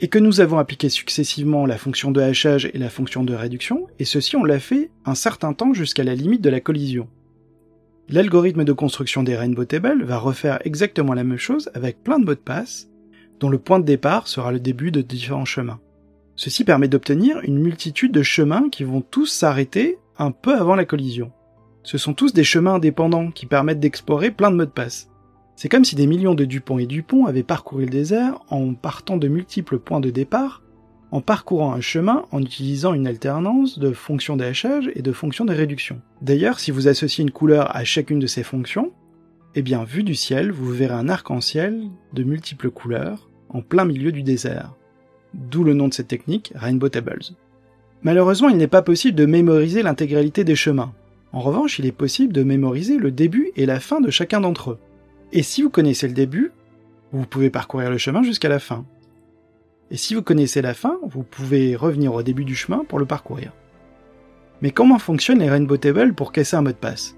et 0.00 0.08
que 0.08 0.18
nous 0.18 0.40
avons 0.40 0.58
appliqué 0.58 0.88
successivement 0.88 1.66
la 1.66 1.78
fonction 1.78 2.10
de 2.10 2.20
hachage 2.20 2.70
et 2.72 2.78
la 2.78 2.90
fonction 2.90 3.22
de 3.22 3.34
réduction, 3.34 3.86
et 3.98 4.04
ceci 4.04 4.36
on 4.36 4.44
l'a 4.44 4.58
fait 4.58 4.90
un 5.04 5.14
certain 5.14 5.52
temps 5.52 5.72
jusqu'à 5.72 6.04
la 6.04 6.14
limite 6.14 6.42
de 6.42 6.50
la 6.50 6.60
collision. 6.60 7.08
L'algorithme 8.08 8.64
de 8.64 8.72
construction 8.72 9.22
des 9.22 9.36
Rainbow 9.36 9.64
Tables 9.64 10.04
va 10.04 10.18
refaire 10.18 10.58
exactement 10.66 11.14
la 11.14 11.24
même 11.24 11.38
chose 11.38 11.70
avec 11.74 12.02
plein 12.02 12.18
de 12.18 12.24
mots 12.26 12.34
de 12.34 12.38
passe, 12.38 12.90
dont 13.40 13.48
le 13.48 13.58
point 13.58 13.78
de 13.78 13.84
départ 13.84 14.28
sera 14.28 14.52
le 14.52 14.60
début 14.60 14.90
de 14.90 15.00
différents 15.00 15.46
chemins. 15.46 15.80
Ceci 16.36 16.64
permet 16.64 16.88
d'obtenir 16.88 17.40
une 17.44 17.58
multitude 17.58 18.12
de 18.12 18.22
chemins 18.22 18.68
qui 18.68 18.84
vont 18.84 19.00
tous 19.00 19.26
s'arrêter 19.26 19.98
un 20.18 20.32
peu 20.32 20.54
avant 20.54 20.74
la 20.74 20.84
collision. 20.84 21.32
Ce 21.82 21.98
sont 21.98 22.14
tous 22.14 22.32
des 22.32 22.44
chemins 22.44 22.74
indépendants 22.74 23.30
qui 23.30 23.46
permettent 23.46 23.80
d'explorer 23.80 24.30
plein 24.30 24.50
de 24.50 24.56
mots 24.56 24.64
de 24.64 24.70
passe. 24.70 25.08
C'est 25.56 25.68
comme 25.68 25.84
si 25.84 25.94
des 25.94 26.06
millions 26.06 26.34
de 26.34 26.44
Dupont 26.44 26.78
et 26.78 26.86
Dupont 26.86 27.26
avaient 27.26 27.42
parcouru 27.42 27.84
le 27.84 27.90
désert 27.90 28.40
en 28.50 28.74
partant 28.74 29.16
de 29.16 29.28
multiples 29.28 29.78
points 29.78 30.00
de 30.00 30.10
départ, 30.10 30.62
en 31.10 31.20
parcourant 31.20 31.72
un 31.72 31.80
chemin 31.80 32.24
en 32.32 32.42
utilisant 32.42 32.92
une 32.92 33.06
alternance 33.06 33.78
de 33.78 33.92
fonctions 33.92 34.36
d'hachage 34.36 34.90
et 34.94 35.02
de 35.02 35.12
fonctions 35.12 35.44
de 35.44 35.54
réduction. 35.54 36.00
D'ailleurs, 36.22 36.58
si 36.58 36.70
vous 36.70 36.88
associez 36.88 37.22
une 37.22 37.30
couleur 37.30 37.74
à 37.76 37.84
chacune 37.84 38.18
de 38.18 38.26
ces 38.26 38.42
fonctions, 38.42 38.92
eh 39.54 39.62
bien, 39.62 39.84
vu 39.84 40.02
du 40.02 40.16
ciel, 40.16 40.50
vous 40.50 40.72
verrez 40.72 40.94
un 40.94 41.08
arc-en-ciel 41.08 41.82
de 42.12 42.24
multiples 42.24 42.70
couleurs 42.70 43.30
en 43.48 43.62
plein 43.62 43.84
milieu 43.84 44.10
du 44.10 44.24
désert 44.24 44.74
d'où 45.34 45.64
le 45.64 45.74
nom 45.74 45.88
de 45.88 45.94
cette 45.94 46.08
technique, 46.08 46.52
Rainbow 46.54 46.88
Tables. 46.88 47.34
Malheureusement, 48.02 48.48
il 48.48 48.56
n'est 48.56 48.66
pas 48.66 48.82
possible 48.82 49.16
de 49.16 49.26
mémoriser 49.26 49.82
l'intégralité 49.82 50.44
des 50.44 50.56
chemins. 50.56 50.92
En 51.32 51.40
revanche, 51.40 51.78
il 51.78 51.86
est 51.86 51.92
possible 51.92 52.32
de 52.32 52.44
mémoriser 52.44 52.98
le 52.98 53.10
début 53.10 53.50
et 53.56 53.66
la 53.66 53.80
fin 53.80 54.00
de 54.00 54.10
chacun 54.10 54.40
d'entre 54.40 54.72
eux. 54.72 54.78
Et 55.32 55.42
si 55.42 55.62
vous 55.62 55.70
connaissez 55.70 56.06
le 56.06 56.14
début, 56.14 56.52
vous 57.12 57.26
pouvez 57.26 57.50
parcourir 57.50 57.90
le 57.90 57.98
chemin 57.98 58.22
jusqu'à 58.22 58.48
la 58.48 58.58
fin. 58.58 58.84
Et 59.90 59.96
si 59.96 60.14
vous 60.14 60.22
connaissez 60.22 60.62
la 60.62 60.74
fin, 60.74 60.98
vous 61.02 61.22
pouvez 61.22 61.76
revenir 61.76 62.14
au 62.14 62.22
début 62.22 62.44
du 62.44 62.54
chemin 62.54 62.84
pour 62.88 62.98
le 62.98 63.06
parcourir. 63.06 63.52
Mais 64.62 64.70
comment 64.70 64.98
fonctionnent 64.98 65.40
les 65.40 65.50
Rainbow 65.50 65.76
Tables 65.76 66.14
pour 66.14 66.32
casser 66.32 66.56
un 66.56 66.62
mot 66.62 66.70
de 66.70 66.74
passe? 66.74 67.16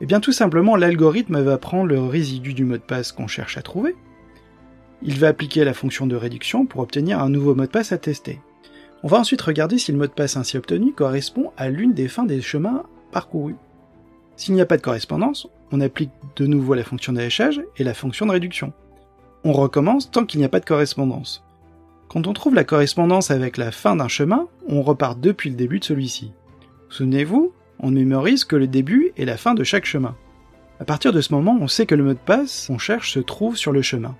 Eh 0.00 0.06
bien 0.06 0.20
tout 0.20 0.32
simplement, 0.32 0.76
l'algorithme 0.76 1.40
va 1.40 1.58
prendre 1.58 1.86
le 1.86 2.00
résidu 2.00 2.54
du 2.54 2.64
mot 2.64 2.76
de 2.76 2.82
passe 2.82 3.12
qu'on 3.12 3.26
cherche 3.26 3.58
à 3.58 3.62
trouver, 3.62 3.94
il 5.02 5.18
va 5.18 5.28
appliquer 5.28 5.64
la 5.64 5.74
fonction 5.74 6.06
de 6.06 6.16
réduction 6.16 6.66
pour 6.66 6.80
obtenir 6.80 7.20
un 7.20 7.30
nouveau 7.30 7.54
mot 7.54 7.62
de 7.62 7.70
passe 7.70 7.92
à 7.92 7.98
tester. 7.98 8.40
On 9.04 9.08
va 9.08 9.18
ensuite 9.18 9.42
regarder 9.42 9.78
si 9.78 9.92
le 9.92 9.98
mot 9.98 10.06
de 10.06 10.12
passe 10.12 10.36
ainsi 10.36 10.56
obtenu 10.56 10.92
correspond 10.92 11.52
à 11.56 11.68
l'une 11.68 11.94
des 11.94 12.08
fins 12.08 12.24
des 12.24 12.40
chemins 12.40 12.82
parcourus. 13.12 13.54
S'il 14.38 14.54
n'y 14.54 14.60
a 14.60 14.66
pas 14.66 14.76
de 14.76 14.82
correspondance, 14.82 15.48
on 15.72 15.80
applique 15.80 16.12
de 16.36 16.46
nouveau 16.46 16.74
la 16.74 16.84
fonction 16.84 17.12
de 17.12 17.20
hachage 17.20 17.60
et 17.76 17.82
la 17.82 17.92
fonction 17.92 18.24
de 18.24 18.30
réduction. 18.30 18.72
On 19.42 19.52
recommence 19.52 20.12
tant 20.12 20.24
qu'il 20.24 20.38
n'y 20.38 20.46
a 20.46 20.48
pas 20.48 20.60
de 20.60 20.64
correspondance. 20.64 21.44
Quand 22.08 22.28
on 22.28 22.32
trouve 22.34 22.54
la 22.54 22.62
correspondance 22.62 23.32
avec 23.32 23.56
la 23.56 23.72
fin 23.72 23.96
d'un 23.96 24.06
chemin, 24.06 24.46
on 24.68 24.82
repart 24.82 25.18
depuis 25.18 25.50
le 25.50 25.56
début 25.56 25.80
de 25.80 25.84
celui-ci. 25.84 26.30
Souvenez-vous, 26.88 27.52
on 27.80 27.90
ne 27.90 27.96
mémorise 27.96 28.44
que 28.44 28.54
le 28.54 28.68
début 28.68 29.10
et 29.16 29.24
la 29.24 29.36
fin 29.36 29.54
de 29.54 29.64
chaque 29.64 29.86
chemin. 29.86 30.14
À 30.78 30.84
partir 30.84 31.12
de 31.12 31.20
ce 31.20 31.34
moment, 31.34 31.58
on 31.60 31.66
sait 31.66 31.84
que 31.86 31.96
le 31.96 32.04
mot 32.04 32.12
de 32.12 32.18
passe 32.18 32.68
qu'on 32.68 32.78
cherche 32.78 33.14
se 33.14 33.18
trouve 33.18 33.56
sur 33.56 33.72
le 33.72 33.82
chemin. 33.82 34.14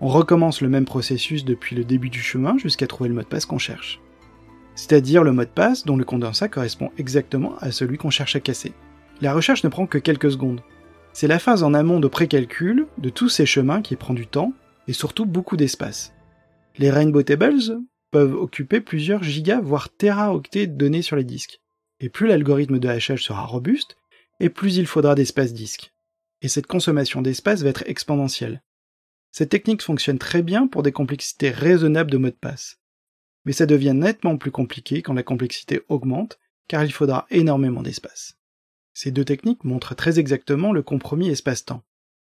On 0.00 0.08
recommence 0.08 0.60
le 0.60 0.68
même 0.68 0.86
processus 0.86 1.44
depuis 1.44 1.76
le 1.76 1.84
début 1.84 2.10
du 2.10 2.20
chemin 2.20 2.58
jusqu'à 2.58 2.88
trouver 2.88 3.10
le 3.10 3.14
mot 3.14 3.22
de 3.22 3.26
passe 3.26 3.46
qu'on 3.46 3.58
cherche. 3.58 4.00
C'est-à-dire 4.74 5.22
le 5.22 5.30
mot 5.30 5.44
de 5.44 5.48
passe 5.48 5.84
dont 5.84 5.96
le 5.96 6.04
condensat 6.04 6.48
correspond 6.48 6.90
exactement 6.98 7.54
à 7.60 7.70
celui 7.70 7.96
qu'on 7.96 8.10
cherche 8.10 8.34
à 8.34 8.40
casser. 8.40 8.72
La 9.20 9.32
recherche 9.32 9.64
ne 9.64 9.68
prend 9.68 9.86
que 9.86 9.98
quelques 9.98 10.32
secondes. 10.32 10.62
C'est 11.12 11.28
la 11.28 11.38
phase 11.38 11.62
en 11.62 11.74
amont 11.74 12.00
de 12.00 12.08
précalcul 12.08 12.86
de 12.98 13.08
tous 13.08 13.28
ces 13.28 13.46
chemins 13.46 13.82
qui 13.82 13.94
prend 13.96 14.14
du 14.14 14.26
temps 14.26 14.52
et 14.88 14.92
surtout 14.92 15.26
beaucoup 15.26 15.56
d'espace. 15.56 16.12
Les 16.76 16.90
Rainbow 16.90 17.22
Tables 17.22 17.80
peuvent 18.10 18.34
occuper 18.34 18.80
plusieurs 18.80 19.22
gigas 19.22 19.60
voire 19.60 19.88
téraoctets 19.88 20.66
de 20.66 20.76
données 20.76 21.02
sur 21.02 21.16
les 21.16 21.24
disques. 21.24 21.60
Et 22.00 22.08
plus 22.08 22.26
l'algorithme 22.26 22.78
de 22.78 22.88
hachage 22.88 23.24
sera 23.24 23.46
robuste, 23.46 23.96
et 24.40 24.48
plus 24.48 24.76
il 24.76 24.86
faudra 24.86 25.14
d'espace 25.14 25.52
disque. 25.52 25.94
Et 26.42 26.48
cette 26.48 26.66
consommation 26.66 27.22
d'espace 27.22 27.62
va 27.62 27.70
être 27.70 27.84
exponentielle. 27.86 28.62
Cette 29.30 29.50
technique 29.50 29.82
fonctionne 29.82 30.18
très 30.18 30.42
bien 30.42 30.66
pour 30.66 30.82
des 30.82 30.92
complexités 30.92 31.50
raisonnables 31.50 32.10
de 32.10 32.18
mots 32.18 32.28
de 32.28 32.34
passe. 32.34 32.80
Mais 33.44 33.52
ça 33.52 33.66
devient 33.66 33.94
nettement 33.94 34.36
plus 34.36 34.50
compliqué 34.50 35.02
quand 35.02 35.14
la 35.14 35.22
complexité 35.22 35.82
augmente, 35.88 36.38
car 36.68 36.84
il 36.84 36.92
faudra 36.92 37.26
énormément 37.30 37.82
d'espace. 37.82 38.36
Ces 38.94 39.10
deux 39.10 39.24
techniques 39.24 39.64
montrent 39.64 39.94
très 39.94 40.18
exactement 40.18 40.72
le 40.72 40.82
compromis 40.82 41.28
espace-temps. 41.28 41.82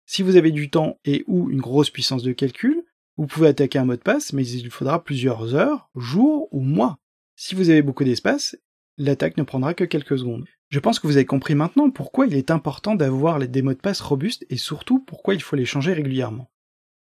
Si 0.07 0.23
vous 0.23 0.37
avez 0.37 0.51
du 0.51 0.71
temps 0.71 0.99
et 1.05 1.25
ou 1.27 1.51
une 1.51 1.61
grosse 1.61 1.90
puissance 1.90 2.23
de 2.23 2.33
calcul, 2.33 2.85
vous 3.16 3.27
pouvez 3.27 3.49
attaquer 3.49 3.79
un 3.79 3.85
mot 3.85 3.97
de 3.97 4.01
passe, 4.01 4.33
mais 4.33 4.47
il 4.47 4.71
faudra 4.71 5.03
plusieurs 5.03 5.55
heures, 5.55 5.88
jours 5.97 6.49
ou 6.53 6.61
mois. 6.61 6.99
Si 7.37 7.55
vous 7.55 7.71
avez 7.71 7.83
beaucoup 7.83 8.05
d'espace, 8.05 8.57
l'attaque 8.97 9.37
ne 9.37 9.42
prendra 9.42 9.75
que 9.75 9.85
quelques 9.85 10.18
secondes. 10.18 10.44
Je 10.71 10.81
pense 10.81 10.99
que 10.99 11.07
vous 11.07 11.16
avez 11.16 11.27
compris 11.27 11.55
maintenant 11.55 11.90
pourquoi 11.90 12.27
il 12.27 12.35
est 12.35 12.51
important 12.51 12.94
d'avoir 12.94 13.38
des 13.38 13.62
mots 13.62 13.73
de 13.73 13.79
passe 13.79 14.01
robustes 14.01 14.44
et 14.51 14.57
surtout 14.57 14.99
pourquoi 15.01 15.35
il 15.35 15.42
faut 15.42 15.57
les 15.57 15.64
changer 15.64 15.92
régulièrement. 15.92 16.51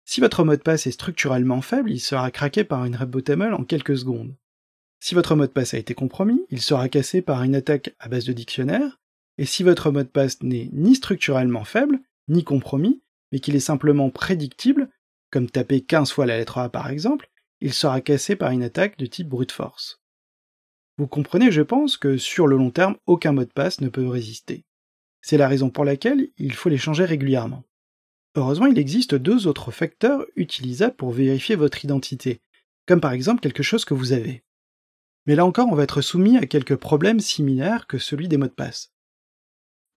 Si 0.04 0.20
votre 0.20 0.44
mot 0.44 0.56
de 0.56 0.62
passe 0.62 0.86
est 0.86 0.92
structurellement 0.92 1.60
faible, 1.60 1.90
il 1.90 2.00
sera 2.00 2.30
craqué 2.30 2.64
par 2.64 2.84
une 2.84 2.96
rebootable 2.96 3.52
en 3.52 3.64
quelques 3.64 3.98
secondes. 3.98 4.34
Si 5.00 5.14
votre 5.14 5.36
mot 5.36 5.46
de 5.46 5.52
passe 5.52 5.74
a 5.74 5.78
été 5.78 5.94
compromis, 5.94 6.40
il 6.50 6.62
sera 6.62 6.88
cassé 6.88 7.20
par 7.20 7.42
une 7.42 7.54
attaque 7.54 7.94
à 7.98 8.08
base 8.08 8.24
de 8.24 8.32
dictionnaire, 8.32 8.98
et 9.38 9.46
si 9.46 9.62
votre 9.62 9.90
mot 9.90 10.02
de 10.02 10.08
passe 10.08 10.42
n'est 10.42 10.68
ni 10.72 10.96
structurellement 10.96 11.64
faible, 11.64 12.00
ni 12.28 12.44
compromis, 12.44 13.02
mais 13.32 13.38
qu'il 13.38 13.56
est 13.56 13.60
simplement 13.60 14.10
prédictible, 14.10 14.90
comme 15.30 15.48
taper 15.48 15.80
15 15.80 16.12
fois 16.12 16.26
la 16.26 16.36
lettre 16.36 16.58
A 16.58 16.68
par 16.68 16.90
exemple, 16.90 17.30
il 17.60 17.72
sera 17.72 18.00
cassé 18.00 18.36
par 18.36 18.50
une 18.50 18.62
attaque 18.62 18.98
de 18.98 19.06
type 19.06 19.28
brute 19.28 19.52
force. 19.52 20.00
Vous 20.96 21.06
comprenez, 21.06 21.52
je 21.52 21.62
pense, 21.62 21.96
que 21.96 22.16
sur 22.16 22.46
le 22.48 22.56
long 22.56 22.70
terme, 22.70 22.96
aucun 23.06 23.32
mot 23.32 23.44
de 23.44 23.52
passe 23.52 23.80
ne 23.80 23.88
peut 23.88 24.06
résister. 24.06 24.64
C'est 25.20 25.36
la 25.36 25.48
raison 25.48 25.70
pour 25.70 25.84
laquelle 25.84 26.28
il 26.38 26.52
faut 26.52 26.68
les 26.68 26.78
changer 26.78 27.04
régulièrement. 27.04 27.64
Heureusement, 28.34 28.66
il 28.66 28.78
existe 28.78 29.14
deux 29.14 29.46
autres 29.46 29.70
facteurs 29.70 30.24
utilisables 30.36 30.96
pour 30.96 31.12
vérifier 31.12 31.56
votre 31.56 31.84
identité, 31.84 32.40
comme 32.86 33.00
par 33.00 33.12
exemple 33.12 33.40
quelque 33.40 33.62
chose 33.62 33.84
que 33.84 33.94
vous 33.94 34.12
avez. 34.12 34.42
Mais 35.26 35.34
là 35.34 35.44
encore, 35.44 35.68
on 35.68 35.74
va 35.74 35.84
être 35.84 36.00
soumis 36.00 36.36
à 36.36 36.46
quelques 36.46 36.76
problèmes 36.76 37.20
similaires 37.20 37.86
que 37.86 37.98
celui 37.98 38.28
des 38.28 38.36
mots 38.36 38.46
de 38.46 38.52
passe. 38.52 38.92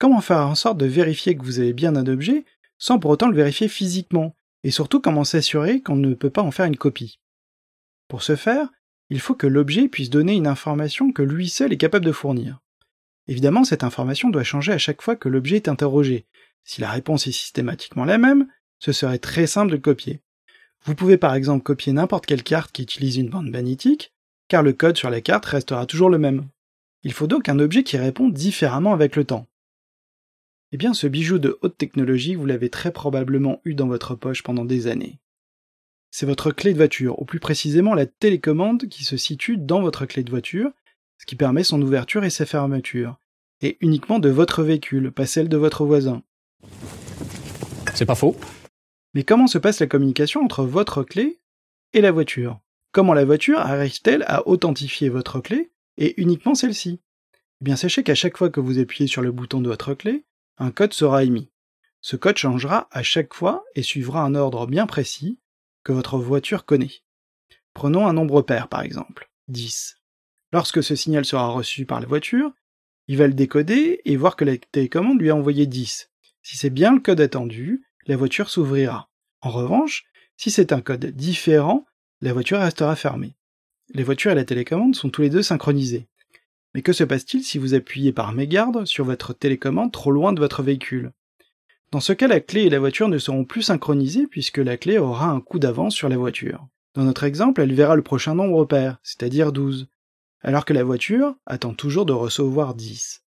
Comment 0.01 0.23
faire 0.23 0.47
en 0.47 0.55
sorte 0.55 0.79
de 0.79 0.87
vérifier 0.87 1.37
que 1.37 1.45
vous 1.45 1.59
avez 1.59 1.75
bien 1.75 1.95
un 1.95 2.07
objet 2.07 2.47
sans 2.79 2.99
pour 2.99 3.11
autant 3.11 3.29
le 3.29 3.37
vérifier 3.37 3.69
physiquement, 3.69 4.35
et 4.65 4.71
surtout 4.71 4.99
comment 4.99 5.25
s'assurer 5.25 5.83
qu'on 5.83 5.97
ne 5.97 6.15
peut 6.15 6.31
pas 6.31 6.41
en 6.41 6.51
faire 6.51 6.65
une 6.65 6.79
copie? 6.79 7.21
Pour 8.09 8.23
ce 8.23 8.35
faire, 8.35 8.71
il 9.11 9.21
faut 9.21 9.35
que 9.35 9.47
l'objet 9.47 9.89
puisse 9.89 10.09
donner 10.09 10.33
une 10.33 10.47
information 10.47 11.13
que 11.13 11.21
lui 11.21 11.51
seul 11.51 11.75
est 11.75 11.77
capable 11.77 12.07
de 12.07 12.13
fournir. 12.13 12.61
Évidemment, 13.29 13.63
cette 13.63 13.85
information 13.85 14.31
doit 14.31 14.43
changer 14.43 14.73
à 14.73 14.79
chaque 14.79 15.03
fois 15.03 15.17
que 15.17 15.29
l'objet 15.29 15.57
est 15.57 15.69
interrogé. 15.69 16.25
Si 16.65 16.81
la 16.81 16.91
réponse 16.91 17.27
est 17.27 17.33
systématiquement 17.33 18.07
la 18.07 18.17
même, 18.17 18.49
ce 18.79 18.93
serait 18.93 19.19
très 19.19 19.47
simple 19.47 19.73
de 19.73 19.77
copier. 19.77 20.23
Vous 20.87 20.95
pouvez 20.95 21.19
par 21.19 21.35
exemple 21.35 21.63
copier 21.63 21.93
n'importe 21.93 22.25
quelle 22.25 22.43
carte 22.43 22.73
qui 22.73 22.85
utilise 22.85 23.19
une 23.19 23.29
bande 23.29 23.51
magnétique, 23.51 24.15
car 24.49 24.63
le 24.63 24.73
code 24.73 24.97
sur 24.97 25.11
la 25.11 25.21
carte 25.21 25.45
restera 25.45 25.85
toujours 25.85 26.09
le 26.09 26.17
même. 26.17 26.49
Il 27.03 27.13
faut 27.13 27.27
donc 27.27 27.51
un 27.51 27.59
objet 27.59 27.83
qui 27.83 27.99
répond 27.99 28.31
différemment 28.31 28.95
avec 28.95 29.15
le 29.15 29.25
temps. 29.25 29.47
Eh 30.73 30.77
bien, 30.77 30.95
ce 30.95 31.09
bijou 31.09 31.41
de 31.41 31.59
haute 31.63 31.77
technologie, 31.77 32.37
vous 32.37 32.47
l'avez 32.47 32.71
très 32.71 32.93
probablement 32.93 33.61
eu 33.65 33.75
dans 33.75 33.89
votre 33.89 34.15
poche 34.15 34.45
pendant 34.45 34.65
des 34.65 34.87
années. 34.87 35.19
C'est 36.13 36.27
votre 36.27 36.53
clé 36.53 36.73
de 36.73 36.79
voiture, 36.79 37.21
ou 37.21 37.25
plus 37.25 37.41
précisément 37.41 37.93
la 37.93 38.07
télécommande 38.07 38.87
qui 38.87 39.03
se 39.03 39.17
situe 39.17 39.57
dans 39.57 39.81
votre 39.81 40.07
clé 40.07 40.23
de 40.23 40.31
voiture, 40.31 40.71
ce 41.19 41.27
qui 41.27 41.35
permet 41.35 41.65
son 41.65 41.83
ouverture 41.83 42.23
et 42.23 42.31
sa 42.31 42.47
fermeture, 42.47 43.19
et 43.61 43.79
uniquement 43.81 44.21
de 44.21 44.29
votre 44.29 44.63
véhicule, 44.63 45.11
pas 45.11 45.27
celle 45.27 45.49
de 45.49 45.57
votre 45.57 45.85
voisin. 45.85 46.23
C'est 47.95 48.07
pas 48.07 48.15
faux. 48.15 48.37
Mais 49.15 49.25
comment 49.25 49.49
se 49.49 49.59
passe 49.59 49.81
la 49.81 49.89
communication 49.89 50.41
entre 50.45 50.63
votre 50.63 51.03
clé 51.03 51.41
et 51.95 52.01
la 52.01 52.13
voiture? 52.13 52.61
Comment 52.93 53.15
la 53.15 53.25
voiture 53.25 53.59
arrive-t-elle 53.59 54.23
à 54.29 54.47
authentifier 54.47 55.09
votre 55.09 55.41
clé 55.41 55.73
et 55.99 56.21
uniquement 56.21 56.55
celle-ci? 56.55 57.01
Eh 57.61 57.65
bien, 57.65 57.75
sachez 57.75 58.05
qu'à 58.05 58.15
chaque 58.15 58.37
fois 58.37 58.51
que 58.51 58.61
vous 58.61 58.79
appuyez 58.79 59.09
sur 59.09 59.21
le 59.21 59.33
bouton 59.33 59.61
de 59.61 59.69
votre 59.69 59.95
clé, 59.95 60.25
un 60.61 60.71
code 60.71 60.93
sera 60.93 61.25
émis. 61.25 61.51
Ce 62.03 62.17
code 62.17 62.37
changera 62.37 62.87
à 62.93 63.03
chaque 63.03 63.33
fois 63.33 63.65
et 63.75 63.83
suivra 63.83 64.23
un 64.23 64.35
ordre 64.35 64.67
bien 64.67 64.87
précis 64.87 65.41
que 65.85 65.93
votre 65.93 66.19
voiture 66.19 66.67
connaît. 66.67 67.03
Prenons 67.73 68.07
un 68.07 68.13
nombre 68.13 68.43
pair 68.43 68.69
par 68.69 68.83
exemple, 68.83 69.31
10. 69.49 69.97
Lorsque 70.53 70.83
ce 70.83 70.95
signal 70.95 71.25
sera 71.25 71.49
reçu 71.49 71.87
par 71.87 72.01
la 72.01 72.07
voiture, 72.07 72.53
il 73.09 73.17
va 73.17 73.27
le 73.27 73.33
décoder 73.33 74.03
et 74.05 74.17
voir 74.19 74.37
que 74.37 74.45
la 74.45 74.59
télécommande 74.59 75.21
lui 75.21 75.31
a 75.31 75.35
envoyé 75.35 75.67
10. 75.67 76.11
Si 76.43 76.59
c'est 76.59 76.71
bien 76.71 76.93
le 76.93 77.01
code 77.01 77.23
attendu, 77.23 77.87
la 78.07 78.17
voiture 78.17 78.51
s'ouvrira. 78.51 79.11
En 79.41 79.51
revanche, 79.51 80.05
si 80.37 80.51
c'est 80.51 80.75
un 80.75 80.83
code 80.83 81.07
différent, 81.07 81.87
la 82.21 82.35
voiture 82.35 82.61
restera 82.61 82.97
fermée. 82.97 83.35
Les 83.95 84.05
voitures 84.05 84.33
et 84.33 84.37
la 84.37 84.45
télécommande 84.45 84.95
sont 84.95 85.09
tous 85.09 85.23
les 85.23 85.31
deux 85.31 85.43
synchronisés. 85.43 86.10
Mais 86.75 86.83
que 86.83 86.93
se 86.93 87.05
passe-t-il 87.05 87.43
si 87.43 87.59
vous 87.59 87.75
appuyez 87.75 88.13
par 88.13 88.33
mégarde 88.33 88.85
sur 88.85 89.05
votre 89.05 89.33
télécommande 89.33 89.93
trop 89.93 90.11
loin 90.13 90.33
de 90.33 90.41
votre 90.41 90.63
véhicule? 90.63 91.13
Dans 91.91 92.01
ce 92.01 92.13
cas, 92.13 92.29
la 92.29 92.41
clé 92.41 92.63
et 92.63 92.71
la 92.71 92.79
voiture 92.79 93.09
ne 93.09 93.19
seront 93.19 93.45
plus 93.45 93.63
synchronisées 93.63 94.29
puisque 94.29 94.59
la 94.59 94.77
clé 94.77 94.99
aura 94.99 95.31
un 95.31 95.41
coup 95.41 95.59
d'avance 95.59 95.95
sur 95.95 96.09
la 96.09 96.17
voiture. 96.17 96.69
Dans 96.95 97.05
notre 97.05 97.25
exemple, 97.25 97.61
elle 97.61 97.75
verra 97.75 97.97
le 97.97 98.03
prochain 98.03 98.35
nombre 98.35 98.65
pair, 98.65 98.99
c'est-à-dire 99.03 99.53
12, 99.53 99.89
alors 100.43 100.65
que 100.65 100.73
la 100.73 100.85
voiture 100.85 101.35
attend 101.47 101.75
toujours 101.75 102.07
de 102.07 102.13
recevoir 102.13 102.75
10. 102.75 103.25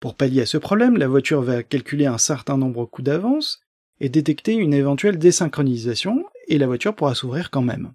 Pour 0.00 0.14
pallier 0.16 0.42
à 0.42 0.46
ce 0.46 0.58
problème, 0.58 0.96
la 0.96 1.08
voiture 1.08 1.42
va 1.42 1.62
calculer 1.62 2.06
un 2.06 2.18
certain 2.18 2.56
nombre 2.56 2.84
de 2.84 2.90
coups 2.90 3.06
d'avance 3.06 3.60
et 4.00 4.08
détecter 4.08 4.54
une 4.54 4.74
éventuelle 4.74 5.18
désynchronisation, 5.18 6.24
et 6.48 6.58
la 6.58 6.66
voiture 6.66 6.94
pourra 6.94 7.14
s'ouvrir 7.14 7.50
quand 7.50 7.62
même. 7.62 7.92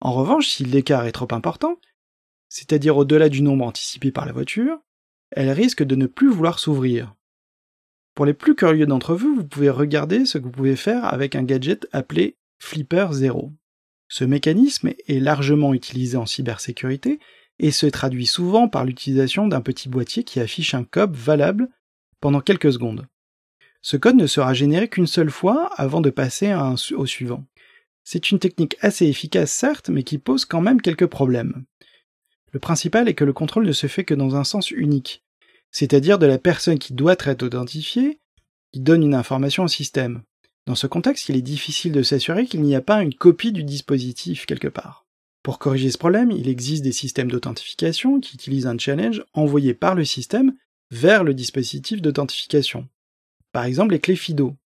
En 0.00 0.12
revanche, 0.12 0.48
si 0.48 0.64
l'écart 0.64 1.06
est 1.06 1.12
trop 1.12 1.28
important, 1.30 1.78
c'est-à-dire 2.48 2.96
au-delà 2.96 3.28
du 3.28 3.42
nombre 3.42 3.64
anticipé 3.64 4.10
par 4.10 4.26
la 4.26 4.32
voiture, 4.32 4.78
elle 5.30 5.50
risque 5.50 5.82
de 5.82 5.96
ne 5.96 6.06
plus 6.06 6.30
vouloir 6.30 6.58
s'ouvrir. 6.58 7.14
Pour 8.14 8.24
les 8.24 8.34
plus 8.34 8.54
curieux 8.54 8.86
d'entre 8.86 9.14
vous, 9.14 9.34
vous 9.34 9.44
pouvez 9.44 9.68
regarder 9.68 10.24
ce 10.24 10.38
que 10.38 10.44
vous 10.44 10.50
pouvez 10.50 10.76
faire 10.76 11.04
avec 11.04 11.34
un 11.34 11.42
gadget 11.42 11.86
appelé 11.92 12.36
Flipper 12.58 13.08
0. 13.12 13.52
Ce 14.08 14.24
mécanisme 14.24 14.92
est 15.08 15.20
largement 15.20 15.74
utilisé 15.74 16.16
en 16.16 16.26
cybersécurité 16.26 17.18
et 17.58 17.70
se 17.70 17.86
traduit 17.86 18.26
souvent 18.26 18.68
par 18.68 18.84
l'utilisation 18.84 19.48
d'un 19.48 19.60
petit 19.60 19.88
boîtier 19.88 20.24
qui 20.24 20.40
affiche 20.40 20.74
un 20.74 20.84
code 20.84 21.14
valable 21.14 21.68
pendant 22.20 22.40
quelques 22.40 22.72
secondes. 22.72 23.06
Ce 23.82 23.96
code 23.96 24.16
ne 24.16 24.26
sera 24.26 24.54
généré 24.54 24.88
qu'une 24.88 25.06
seule 25.06 25.30
fois 25.30 25.70
avant 25.76 26.00
de 26.00 26.10
passer 26.10 26.54
au 26.94 27.06
suivant. 27.06 27.44
C'est 28.02 28.30
une 28.30 28.38
technique 28.38 28.76
assez 28.80 29.06
efficace 29.06 29.52
certes, 29.52 29.90
mais 29.90 30.04
qui 30.04 30.18
pose 30.18 30.44
quand 30.44 30.60
même 30.60 30.80
quelques 30.80 31.06
problèmes. 31.06 31.64
Le 32.56 32.60
principal 32.60 33.06
est 33.06 33.12
que 33.12 33.26
le 33.26 33.34
contrôle 33.34 33.66
ne 33.66 33.72
se 33.72 33.86
fait 33.86 34.04
que 34.04 34.14
dans 34.14 34.34
un 34.34 34.42
sens 34.42 34.70
unique, 34.70 35.22
c'est-à-dire 35.72 36.18
de 36.18 36.24
la 36.24 36.38
personne 36.38 36.78
qui 36.78 36.94
doit 36.94 37.12
être 37.12 37.28
identifiée, 37.28 38.18
qui 38.72 38.80
donne 38.80 39.02
une 39.02 39.12
information 39.12 39.64
au 39.64 39.68
système. 39.68 40.22
Dans 40.64 40.74
ce 40.74 40.86
contexte, 40.86 41.28
il 41.28 41.36
est 41.36 41.42
difficile 41.42 41.92
de 41.92 42.02
s'assurer 42.02 42.46
qu'il 42.46 42.62
n'y 42.62 42.74
a 42.74 42.80
pas 42.80 43.02
une 43.02 43.12
copie 43.12 43.52
du 43.52 43.62
dispositif 43.62 44.46
quelque 44.46 44.68
part. 44.68 45.04
Pour 45.42 45.58
corriger 45.58 45.90
ce 45.90 45.98
problème, 45.98 46.30
il 46.30 46.48
existe 46.48 46.82
des 46.82 46.92
systèmes 46.92 47.30
d'authentification 47.30 48.20
qui 48.20 48.36
utilisent 48.36 48.66
un 48.66 48.78
challenge 48.78 49.22
envoyé 49.34 49.74
par 49.74 49.94
le 49.94 50.06
système 50.06 50.54
vers 50.90 51.24
le 51.24 51.34
dispositif 51.34 52.00
d'authentification. 52.00 52.88
Par 53.52 53.64
exemple, 53.64 53.92
les 53.92 54.00
clés 54.00 54.16
FIDO. 54.16 54.56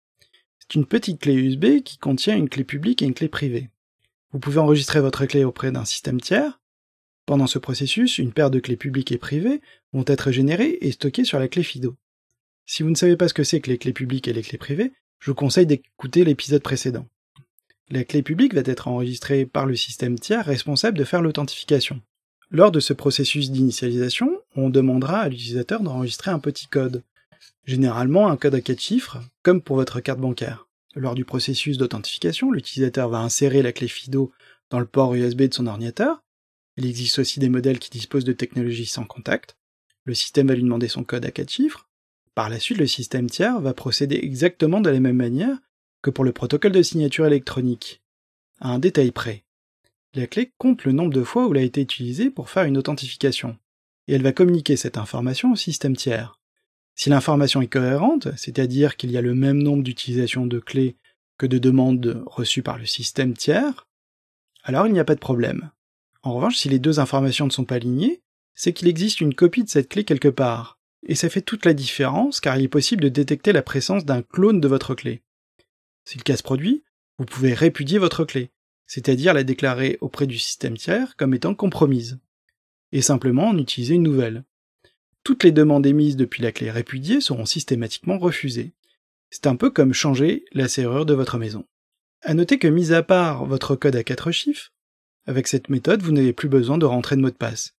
C'est 0.60 0.76
une 0.76 0.86
petite 0.86 1.20
clé 1.20 1.34
USB 1.34 1.82
qui 1.82 1.98
contient 1.98 2.36
une 2.36 2.48
clé 2.48 2.62
publique 2.62 3.02
et 3.02 3.06
une 3.06 3.14
clé 3.14 3.28
privée. 3.28 3.68
Vous 4.30 4.38
pouvez 4.38 4.58
enregistrer 4.58 5.00
votre 5.00 5.26
clé 5.26 5.42
auprès 5.42 5.72
d'un 5.72 5.84
système 5.84 6.20
tiers, 6.20 6.59
pendant 7.30 7.46
ce 7.46 7.60
processus, 7.60 8.18
une 8.18 8.32
paire 8.32 8.50
de 8.50 8.58
clés 8.58 8.74
publiques 8.74 9.12
et 9.12 9.16
privées 9.16 9.60
vont 9.92 10.02
être 10.08 10.32
générées 10.32 10.78
et 10.80 10.90
stockées 10.90 11.24
sur 11.24 11.38
la 11.38 11.46
clé 11.46 11.62
FIDO. 11.62 11.94
Si 12.66 12.82
vous 12.82 12.90
ne 12.90 12.96
savez 12.96 13.16
pas 13.16 13.28
ce 13.28 13.34
que 13.34 13.44
c'est 13.44 13.60
que 13.60 13.70
les 13.70 13.78
clés 13.78 13.92
publiques 13.92 14.26
et 14.26 14.32
les 14.32 14.42
clés 14.42 14.58
privées, 14.58 14.90
je 15.20 15.30
vous 15.30 15.36
conseille 15.36 15.64
d'écouter 15.64 16.24
l'épisode 16.24 16.60
précédent. 16.60 17.06
La 17.88 18.02
clé 18.02 18.22
publique 18.22 18.52
va 18.52 18.62
être 18.64 18.88
enregistrée 18.88 19.46
par 19.46 19.64
le 19.64 19.76
système 19.76 20.18
tiers 20.18 20.44
responsable 20.44 20.98
de 20.98 21.04
faire 21.04 21.22
l'authentification. 21.22 22.02
Lors 22.50 22.72
de 22.72 22.80
ce 22.80 22.94
processus 22.94 23.52
d'initialisation, 23.52 24.36
on 24.56 24.68
demandera 24.68 25.20
à 25.20 25.28
l'utilisateur 25.28 25.82
d'enregistrer 25.82 26.32
un 26.32 26.40
petit 26.40 26.66
code, 26.66 27.04
généralement 27.64 28.26
un 28.26 28.36
code 28.36 28.56
à 28.56 28.60
4 28.60 28.80
chiffres, 28.80 29.18
comme 29.44 29.62
pour 29.62 29.76
votre 29.76 30.00
carte 30.00 30.18
bancaire. 30.18 30.66
Lors 30.96 31.14
du 31.14 31.24
processus 31.24 31.78
d'authentification, 31.78 32.50
l'utilisateur 32.50 33.08
va 33.08 33.20
insérer 33.20 33.62
la 33.62 33.70
clé 33.70 33.86
FIDO 33.86 34.32
dans 34.68 34.80
le 34.80 34.86
port 34.86 35.14
USB 35.14 35.42
de 35.42 35.54
son 35.54 35.68
ordinateur, 35.68 36.24
il 36.76 36.86
existe 36.86 37.18
aussi 37.18 37.40
des 37.40 37.48
modèles 37.48 37.78
qui 37.78 37.90
disposent 37.90 38.24
de 38.24 38.32
technologies 38.32 38.86
sans 38.86 39.04
contact. 39.04 39.56
Le 40.04 40.14
système 40.14 40.48
va 40.48 40.54
lui 40.54 40.62
demander 40.62 40.88
son 40.88 41.04
code 41.04 41.24
à 41.24 41.30
4 41.30 41.50
chiffres. 41.50 41.88
Par 42.34 42.48
la 42.48 42.58
suite, 42.58 42.78
le 42.78 42.86
système 42.86 43.28
tiers 43.28 43.60
va 43.60 43.74
procéder 43.74 44.18
exactement 44.22 44.80
de 44.80 44.90
la 44.90 45.00
même 45.00 45.16
manière 45.16 45.58
que 46.02 46.10
pour 46.10 46.24
le 46.24 46.32
protocole 46.32 46.72
de 46.72 46.82
signature 46.82 47.26
électronique, 47.26 48.02
à 48.60 48.70
un 48.70 48.78
détail 48.78 49.10
près. 49.10 49.44
La 50.14 50.26
clé 50.26 50.52
compte 50.58 50.84
le 50.84 50.92
nombre 50.92 51.12
de 51.12 51.22
fois 51.22 51.46
où 51.46 51.54
elle 51.54 51.60
a 51.60 51.64
été 51.64 51.82
utilisée 51.82 52.30
pour 52.30 52.50
faire 52.50 52.64
une 52.64 52.78
authentification, 52.78 53.58
et 54.08 54.14
elle 54.14 54.22
va 54.22 54.32
communiquer 54.32 54.76
cette 54.76 54.98
information 54.98 55.52
au 55.52 55.56
système 55.56 55.96
tiers. 55.96 56.40
Si 56.94 57.10
l'information 57.10 57.62
est 57.62 57.68
cohérente, 57.68 58.28
c'est-à-dire 58.36 58.96
qu'il 58.96 59.10
y 59.10 59.16
a 59.16 59.22
le 59.22 59.34
même 59.34 59.62
nombre 59.62 59.82
d'utilisations 59.82 60.46
de 60.46 60.58
clés 60.58 60.96
que 61.38 61.46
de 61.46 61.58
demandes 61.58 62.22
reçues 62.26 62.62
par 62.62 62.78
le 62.78 62.86
système 62.86 63.34
tiers, 63.34 63.86
alors 64.62 64.86
il 64.86 64.92
n'y 64.92 65.00
a 65.00 65.04
pas 65.04 65.14
de 65.14 65.20
problème. 65.20 65.70
En 66.22 66.34
revanche, 66.34 66.56
si 66.56 66.68
les 66.68 66.78
deux 66.78 67.00
informations 67.00 67.46
ne 67.46 67.50
sont 67.50 67.64
pas 67.64 67.76
alignées, 67.76 68.22
c'est 68.54 68.72
qu'il 68.72 68.88
existe 68.88 69.20
une 69.20 69.34
copie 69.34 69.64
de 69.64 69.68
cette 69.68 69.88
clé 69.88 70.04
quelque 70.04 70.28
part. 70.28 70.78
Et 71.06 71.14
ça 71.14 71.30
fait 71.30 71.40
toute 71.40 71.64
la 71.64 71.72
différence 71.72 72.40
car 72.40 72.56
il 72.58 72.64
est 72.64 72.68
possible 72.68 73.02
de 73.02 73.08
détecter 73.08 73.52
la 73.52 73.62
présence 73.62 74.04
d'un 74.04 74.22
clone 74.22 74.60
de 74.60 74.68
votre 74.68 74.94
clé. 74.94 75.22
Si 76.04 76.18
le 76.18 76.22
cas 76.22 76.36
se 76.36 76.42
produit, 76.42 76.84
vous 77.18 77.24
pouvez 77.24 77.54
répudier 77.54 77.98
votre 77.98 78.24
clé, 78.24 78.50
c'est-à-dire 78.86 79.32
la 79.32 79.44
déclarer 79.44 79.98
auprès 80.00 80.26
du 80.26 80.38
système 80.38 80.76
tiers 80.76 81.16
comme 81.16 81.34
étant 81.34 81.54
compromise, 81.54 82.18
et 82.92 83.02
simplement 83.02 83.48
en 83.48 83.58
utiliser 83.58 83.94
une 83.94 84.02
nouvelle. 84.02 84.44
Toutes 85.22 85.44
les 85.44 85.52
demandes 85.52 85.86
émises 85.86 86.16
depuis 86.16 86.42
la 86.42 86.52
clé 86.52 86.70
répudiée 86.70 87.20
seront 87.20 87.46
systématiquement 87.46 88.18
refusées. 88.18 88.72
C'est 89.30 89.46
un 89.46 89.56
peu 89.56 89.70
comme 89.70 89.92
changer 89.92 90.44
la 90.52 90.66
serrure 90.66 91.06
de 91.06 91.14
votre 91.14 91.38
maison. 91.38 91.66
À 92.22 92.34
noter 92.34 92.58
que 92.58 92.68
mis 92.68 92.92
à 92.92 93.02
part 93.02 93.46
votre 93.46 93.76
code 93.76 93.96
à 93.96 94.02
quatre 94.02 94.32
chiffres, 94.32 94.72
avec 95.26 95.46
cette 95.48 95.68
méthode, 95.68 96.02
vous 96.02 96.12
n'avez 96.12 96.32
plus 96.32 96.48
besoin 96.48 96.78
de 96.78 96.86
rentrer 96.86 97.16
de 97.16 97.20
mot 97.20 97.30
de 97.30 97.34
passe. 97.34 97.74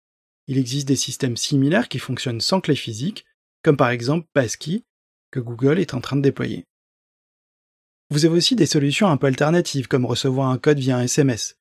Il 0.48 0.58
existe 0.58 0.88
des 0.88 0.96
systèmes 0.96 1.38
similaires 1.38 1.90
qui 1.90 2.00
fonctionnent 2.00 2.42
sans 2.42 2.62
clé 2.62 2.76
physique, 2.76 3.26
comme 3.64 3.78
par 3.78 3.90
exemple 3.90 4.28
Passkey, 4.34 4.84
que 5.32 5.40
Google 5.40 5.80
est 5.80 5.94
en 5.94 6.02
train 6.02 6.16
de 6.16 6.22
déployer. 6.22 6.66
Vous 8.10 8.26
avez 8.26 8.36
aussi 8.36 8.56
des 8.56 8.66
solutions 8.66 9.08
un 9.08 9.18
peu 9.18 9.28
alternatives, 9.28 9.88
comme 9.88 10.06
recevoir 10.06 10.50
un 10.50 10.58
code 10.58 10.80
via 10.80 10.98
un 10.98 11.04
SMS. 11.04 11.58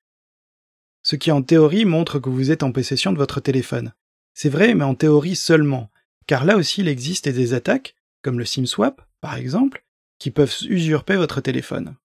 Ce 1.02 1.16
qui 1.16 1.30
en 1.30 1.42
théorie 1.42 1.84
montre 1.84 2.18
que 2.18 2.28
vous 2.28 2.50
êtes 2.50 2.62
en 2.62 2.72
possession 2.72 3.12
de 3.12 3.18
votre 3.18 3.40
téléphone. 3.40 3.92
C'est 4.34 4.48
vrai, 4.48 4.74
mais 4.74 4.84
en 4.84 4.94
théorie 4.94 5.36
seulement, 5.36 5.90
car 6.26 6.44
là 6.44 6.56
aussi 6.56 6.80
il 6.80 6.88
existe 6.88 7.28
des 7.28 7.54
attaques, 7.54 7.94
comme 8.22 8.38
le 8.38 8.44
SIM 8.44 8.66
swap, 8.66 9.00
par 9.20 9.36
exemple, 9.36 9.84
qui 10.18 10.30
peuvent 10.30 10.54
usurper 10.68 11.16
votre 11.16 11.40
téléphone. 11.40 11.96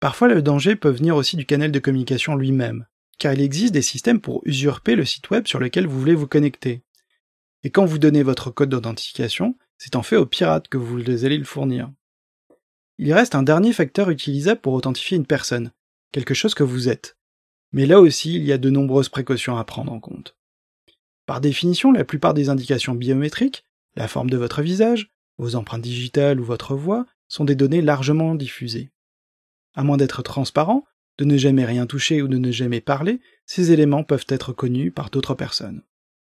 Parfois, 0.00 0.28
le 0.28 0.42
danger 0.42 0.74
peut 0.74 0.90
venir 0.90 1.14
aussi 1.14 1.36
du 1.36 1.46
canal 1.46 1.70
de 1.70 1.78
communication 1.78 2.34
lui-même, 2.34 2.86
car 3.22 3.32
il 3.34 3.40
existe 3.40 3.72
des 3.72 3.82
systèmes 3.82 4.20
pour 4.20 4.42
usurper 4.46 4.96
le 4.96 5.04
site 5.04 5.30
web 5.30 5.46
sur 5.46 5.60
lequel 5.60 5.86
vous 5.86 5.96
voulez 5.96 6.16
vous 6.16 6.26
connecter. 6.26 6.82
Et 7.62 7.70
quand 7.70 7.84
vous 7.84 8.00
donnez 8.00 8.24
votre 8.24 8.50
code 8.50 8.70
d'authentification, 8.70 9.56
c'est 9.78 9.94
en 9.94 10.02
fait 10.02 10.16
aux 10.16 10.26
pirates 10.26 10.66
que 10.66 10.76
vous 10.76 10.98
allez 11.24 11.38
le 11.38 11.44
fournir. 11.44 11.92
Il 12.98 13.12
reste 13.12 13.36
un 13.36 13.44
dernier 13.44 13.72
facteur 13.72 14.10
utilisable 14.10 14.60
pour 14.60 14.72
authentifier 14.72 15.16
une 15.16 15.24
personne, 15.24 15.70
quelque 16.10 16.34
chose 16.34 16.54
que 16.54 16.64
vous 16.64 16.88
êtes. 16.88 17.16
Mais 17.70 17.86
là 17.86 18.00
aussi, 18.00 18.34
il 18.34 18.42
y 18.42 18.50
a 18.50 18.58
de 18.58 18.70
nombreuses 18.70 19.08
précautions 19.08 19.56
à 19.56 19.62
prendre 19.62 19.92
en 19.92 20.00
compte. 20.00 20.36
Par 21.24 21.40
définition, 21.40 21.92
la 21.92 22.04
plupart 22.04 22.34
des 22.34 22.48
indications 22.48 22.96
biométriques, 22.96 23.64
la 23.94 24.08
forme 24.08 24.30
de 24.30 24.36
votre 24.36 24.62
visage, 24.62 25.12
vos 25.38 25.54
empreintes 25.54 25.82
digitales 25.82 26.40
ou 26.40 26.44
votre 26.44 26.74
voix, 26.74 27.06
sont 27.28 27.44
des 27.44 27.54
données 27.54 27.82
largement 27.82 28.34
diffusées. 28.34 28.90
À 29.76 29.84
moins 29.84 29.96
d'être 29.96 30.22
transparent, 30.22 30.84
de 31.22 31.28
ne 31.28 31.36
jamais 31.36 31.64
rien 31.64 31.86
toucher 31.86 32.20
ou 32.20 32.26
de 32.26 32.36
ne 32.36 32.50
jamais 32.50 32.80
parler, 32.80 33.20
ces 33.46 33.70
éléments 33.70 34.02
peuvent 34.02 34.26
être 34.28 34.52
connus 34.52 34.90
par 34.90 35.08
d'autres 35.08 35.34
personnes. 35.34 35.82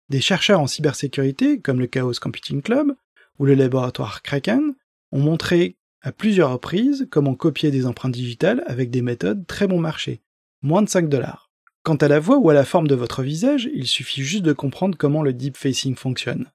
Des 0.10 0.22
chercheurs 0.22 0.60
en 0.60 0.68
cybersécurité, 0.68 1.60
comme 1.60 1.80
le 1.80 1.88
Chaos 1.88 2.14
Computing 2.22 2.62
Club 2.62 2.96
ou 3.40 3.46
le 3.46 3.56
laboratoire 3.56 4.22
Kraken, 4.22 4.76
ont 5.12 5.20
montré 5.20 5.76
à 6.02 6.12
plusieurs 6.12 6.52
reprises 6.52 7.08
comment 7.10 7.34
copier 7.34 7.72
des 7.72 7.88
empreintes 7.88 8.14
digitales 8.14 8.64
avec 8.68 8.92
des 8.92 9.02
méthodes 9.02 9.48
très 9.48 9.66
bon 9.66 9.80
marché, 9.80 10.22
moins 10.62 10.84
de 10.84 10.90
5 10.90 11.10
dollars. 11.10 11.50
Quant 11.82 11.96
à 11.96 12.08
la 12.08 12.20
voix 12.20 12.38
ou 12.38 12.52
à 12.52 12.54
la 12.54 12.64
forme 12.64 12.88
de 12.88 12.94
votre 12.94 13.24
visage, 13.24 13.68
il 13.74 13.88
suffit 13.88 14.22
juste 14.22 14.44
de 14.44 14.54
comprendre 14.54 14.96
comment 14.96 15.24
le 15.24 15.34
deep 15.34 15.58
facing 15.58 15.96
fonctionne. 15.96 16.52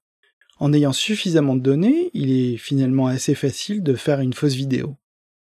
En 0.57 0.71
ayant 0.71 0.93
suffisamment 0.93 1.57
de 1.57 1.61
données, 1.61 2.11
il 2.13 2.31
est 2.31 2.55
finalement 2.55 3.07
assez 3.07 3.35
facile 3.35 3.83
de 3.83 3.95
faire 3.95 4.21
une 4.21 4.33
fausse 4.33 4.53
vidéo. 4.53 4.95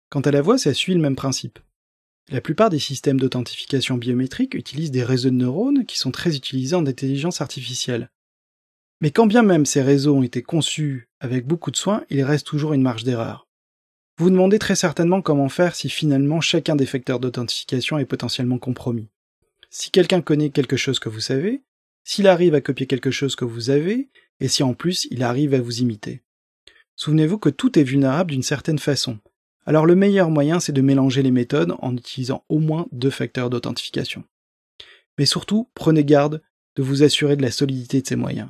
Quant 0.08 0.20
à 0.20 0.30
la 0.30 0.40
voix, 0.40 0.56
ça 0.56 0.72
suit 0.72 0.94
le 0.94 1.00
même 1.00 1.16
principe. 1.16 1.58
La 2.30 2.42
plupart 2.42 2.68
des 2.68 2.78
systèmes 2.78 3.18
d'authentification 3.18 3.96
biométrique 3.96 4.54
utilisent 4.54 4.90
des 4.90 5.02
réseaux 5.02 5.30
de 5.30 5.34
neurones 5.34 5.86
qui 5.86 5.96
sont 5.96 6.10
très 6.10 6.36
utilisés 6.36 6.76
en 6.76 6.84
intelligence 6.84 7.40
artificielle. 7.40 8.10
Mais 9.00 9.10
quand 9.10 9.26
bien 9.26 9.42
même 9.42 9.64
ces 9.64 9.80
réseaux 9.80 10.14
ont 10.14 10.22
été 10.22 10.42
conçus 10.42 11.08
avec 11.20 11.46
beaucoup 11.46 11.70
de 11.70 11.76
soin, 11.76 12.04
il 12.10 12.22
reste 12.22 12.46
toujours 12.46 12.74
une 12.74 12.82
marge 12.82 13.04
d'erreur. 13.04 13.48
Vous 14.18 14.24
vous 14.24 14.30
demandez 14.30 14.58
très 14.58 14.74
certainement 14.74 15.22
comment 15.22 15.48
faire 15.48 15.74
si 15.74 15.88
finalement 15.88 16.40
chacun 16.40 16.76
des 16.76 16.86
facteurs 16.86 17.20
d'authentification 17.20 17.98
est 17.98 18.04
potentiellement 18.04 18.58
compromis. 18.58 19.08
Si 19.70 19.90
quelqu'un 19.90 20.20
connaît 20.20 20.50
quelque 20.50 20.76
chose 20.76 20.98
que 20.98 21.08
vous 21.08 21.20
savez, 21.20 21.62
s'il 22.04 22.26
arrive 22.26 22.54
à 22.54 22.60
copier 22.60 22.86
quelque 22.86 23.10
chose 23.10 23.36
que 23.36 23.44
vous 23.44 23.70
avez, 23.70 24.10
et 24.40 24.48
si 24.48 24.62
en 24.62 24.74
plus 24.74 25.06
il 25.10 25.22
arrive 25.22 25.54
à 25.54 25.60
vous 25.60 25.80
imiter. 25.80 26.22
Souvenez-vous 26.96 27.38
que 27.38 27.48
tout 27.48 27.78
est 27.78 27.84
vulnérable 27.84 28.32
d'une 28.32 28.42
certaine 28.42 28.78
façon, 28.78 29.18
alors 29.68 29.84
le 29.84 29.96
meilleur 29.96 30.30
moyen, 30.30 30.60
c'est 30.60 30.72
de 30.72 30.80
mélanger 30.80 31.22
les 31.22 31.30
méthodes 31.30 31.74
en 31.80 31.94
utilisant 31.94 32.42
au 32.48 32.58
moins 32.58 32.86
deux 32.90 33.10
facteurs 33.10 33.50
d'authentification. 33.50 34.24
Mais 35.18 35.26
surtout, 35.26 35.68
prenez 35.74 36.06
garde 36.06 36.40
de 36.76 36.82
vous 36.82 37.02
assurer 37.02 37.36
de 37.36 37.42
la 37.42 37.50
solidité 37.50 38.00
de 38.00 38.06
ces 38.06 38.16
moyens. 38.16 38.48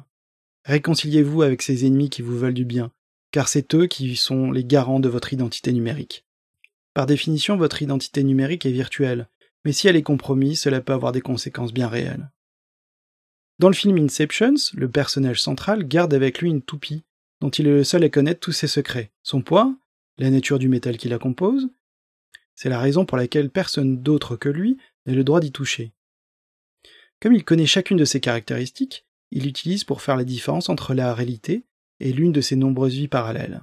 Réconciliez-vous 0.64 1.42
avec 1.42 1.62
ces 1.62 1.84
ennemis 1.84 2.08
qui 2.08 2.22
vous 2.22 2.38
veulent 2.38 2.54
du 2.54 2.64
bien, 2.64 2.92
car 3.32 3.48
c'est 3.48 3.74
eux 3.74 3.88
qui 3.88 4.14
sont 4.14 4.52
les 4.52 4.64
garants 4.64 5.00
de 5.00 5.08
votre 5.08 5.32
identité 5.32 5.72
numérique. 5.72 6.24
Par 6.94 7.06
définition, 7.06 7.56
votre 7.56 7.82
identité 7.82 8.22
numérique 8.22 8.64
est 8.64 8.70
virtuelle, 8.70 9.28
mais 9.64 9.72
si 9.72 9.88
elle 9.88 9.96
est 9.96 10.02
compromise, 10.02 10.60
cela 10.60 10.80
peut 10.80 10.92
avoir 10.92 11.10
des 11.10 11.20
conséquences 11.20 11.72
bien 11.72 11.88
réelles. 11.88 12.30
Dans 13.58 13.68
le 13.68 13.74
film 13.74 13.98
Inceptions, 13.98 14.54
le 14.72 14.88
personnage 14.88 15.42
central 15.42 15.82
garde 15.82 16.14
avec 16.14 16.40
lui 16.40 16.50
une 16.50 16.62
toupie, 16.62 17.02
dont 17.40 17.50
il 17.50 17.66
est 17.66 17.72
le 17.72 17.82
seul 17.82 18.04
à 18.04 18.08
connaître 18.08 18.38
tous 18.38 18.52
ses 18.52 18.68
secrets, 18.68 19.10
son 19.24 19.42
poids, 19.42 19.74
la 20.18 20.30
nature 20.30 20.58
du 20.58 20.68
métal 20.68 20.96
qui 20.96 21.08
la 21.08 21.18
compose. 21.18 21.68
C'est 22.54 22.68
la 22.68 22.80
raison 22.80 23.06
pour 23.06 23.16
laquelle 23.16 23.50
personne 23.50 24.02
d'autre 24.02 24.36
que 24.36 24.48
lui 24.48 24.76
n'a 25.06 25.14
le 25.14 25.24
droit 25.24 25.40
d'y 25.40 25.52
toucher. 25.52 25.92
Comme 27.20 27.32
il 27.32 27.44
connaît 27.44 27.66
chacune 27.66 27.96
de 27.96 28.04
ces 28.04 28.20
caractéristiques, 28.20 29.06
il 29.30 29.44
l'utilise 29.44 29.84
pour 29.84 30.02
faire 30.02 30.16
la 30.16 30.24
différence 30.24 30.68
entre 30.68 30.94
la 30.94 31.14
réalité 31.14 31.64
et 32.00 32.12
l'une 32.12 32.32
de 32.32 32.40
ses 32.40 32.56
nombreuses 32.56 32.94
vies 32.94 33.08
parallèles. 33.08 33.62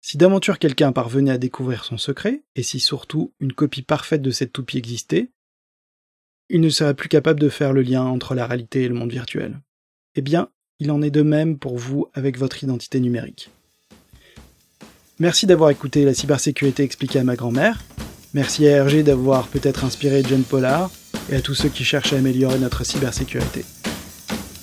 Si 0.00 0.16
d'aventure 0.16 0.58
quelqu'un 0.58 0.92
parvenait 0.92 1.30
à 1.30 1.38
découvrir 1.38 1.84
son 1.84 1.96
secret, 1.96 2.42
et 2.56 2.62
si 2.62 2.80
surtout 2.80 3.32
une 3.40 3.52
copie 3.52 3.82
parfaite 3.82 4.22
de 4.22 4.30
cette 4.30 4.52
toupie 4.52 4.78
existait, 4.78 5.30
il 6.48 6.60
ne 6.60 6.68
serait 6.68 6.94
plus 6.94 7.08
capable 7.08 7.40
de 7.40 7.48
faire 7.48 7.72
le 7.72 7.82
lien 7.82 8.04
entre 8.04 8.34
la 8.34 8.46
réalité 8.46 8.82
et 8.82 8.88
le 8.88 8.94
monde 8.94 9.12
virtuel. 9.12 9.60
Eh 10.16 10.20
bien, 10.20 10.50
il 10.80 10.90
en 10.90 11.00
est 11.02 11.10
de 11.10 11.22
même 11.22 11.58
pour 11.58 11.78
vous 11.78 12.08
avec 12.14 12.36
votre 12.36 12.62
identité 12.62 13.00
numérique. 13.00 13.50
Merci 15.18 15.46
d'avoir 15.46 15.70
écouté 15.70 16.04
la 16.04 16.14
cybersécurité 16.14 16.82
expliquée 16.82 17.18
à 17.18 17.24
ma 17.24 17.36
grand-mère. 17.36 17.78
Merci 18.34 18.66
à 18.68 18.82
RG 18.82 19.02
d'avoir 19.02 19.46
peut-être 19.46 19.84
inspiré 19.84 20.22
John 20.26 20.42
Pollard 20.42 20.90
et 21.30 21.36
à 21.36 21.40
tous 21.40 21.54
ceux 21.54 21.68
qui 21.68 21.84
cherchent 21.84 22.14
à 22.14 22.16
améliorer 22.16 22.58
notre 22.58 22.84
cybersécurité. 22.84 23.64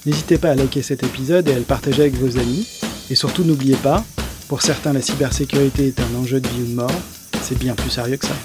N'hésitez 0.06 0.38
pas 0.38 0.52
à 0.52 0.56
liker 0.56 0.82
cet 0.82 1.04
épisode 1.04 1.48
et 1.48 1.54
à 1.54 1.60
le 1.60 1.66
partager 1.66 2.02
avec 2.02 2.16
vos 2.16 2.38
amis. 2.40 2.68
Et 3.12 3.16
surtout 3.16 3.44
n'oubliez 3.44 3.76
pas, 3.76 4.04
pour 4.48 4.62
certains 4.62 4.94
la 4.94 5.02
cybersécurité 5.02 5.88
est 5.88 6.00
un 6.00 6.16
enjeu 6.20 6.40
de 6.42 6.48
vie 6.48 6.64
ou 6.64 6.68
de 6.68 6.76
mort, 6.76 7.02
c'est 7.44 7.58
bien 7.58 7.76
plus 7.76 7.92
sérieux 7.92 8.18
que 8.18 8.26
ça. 8.26 8.36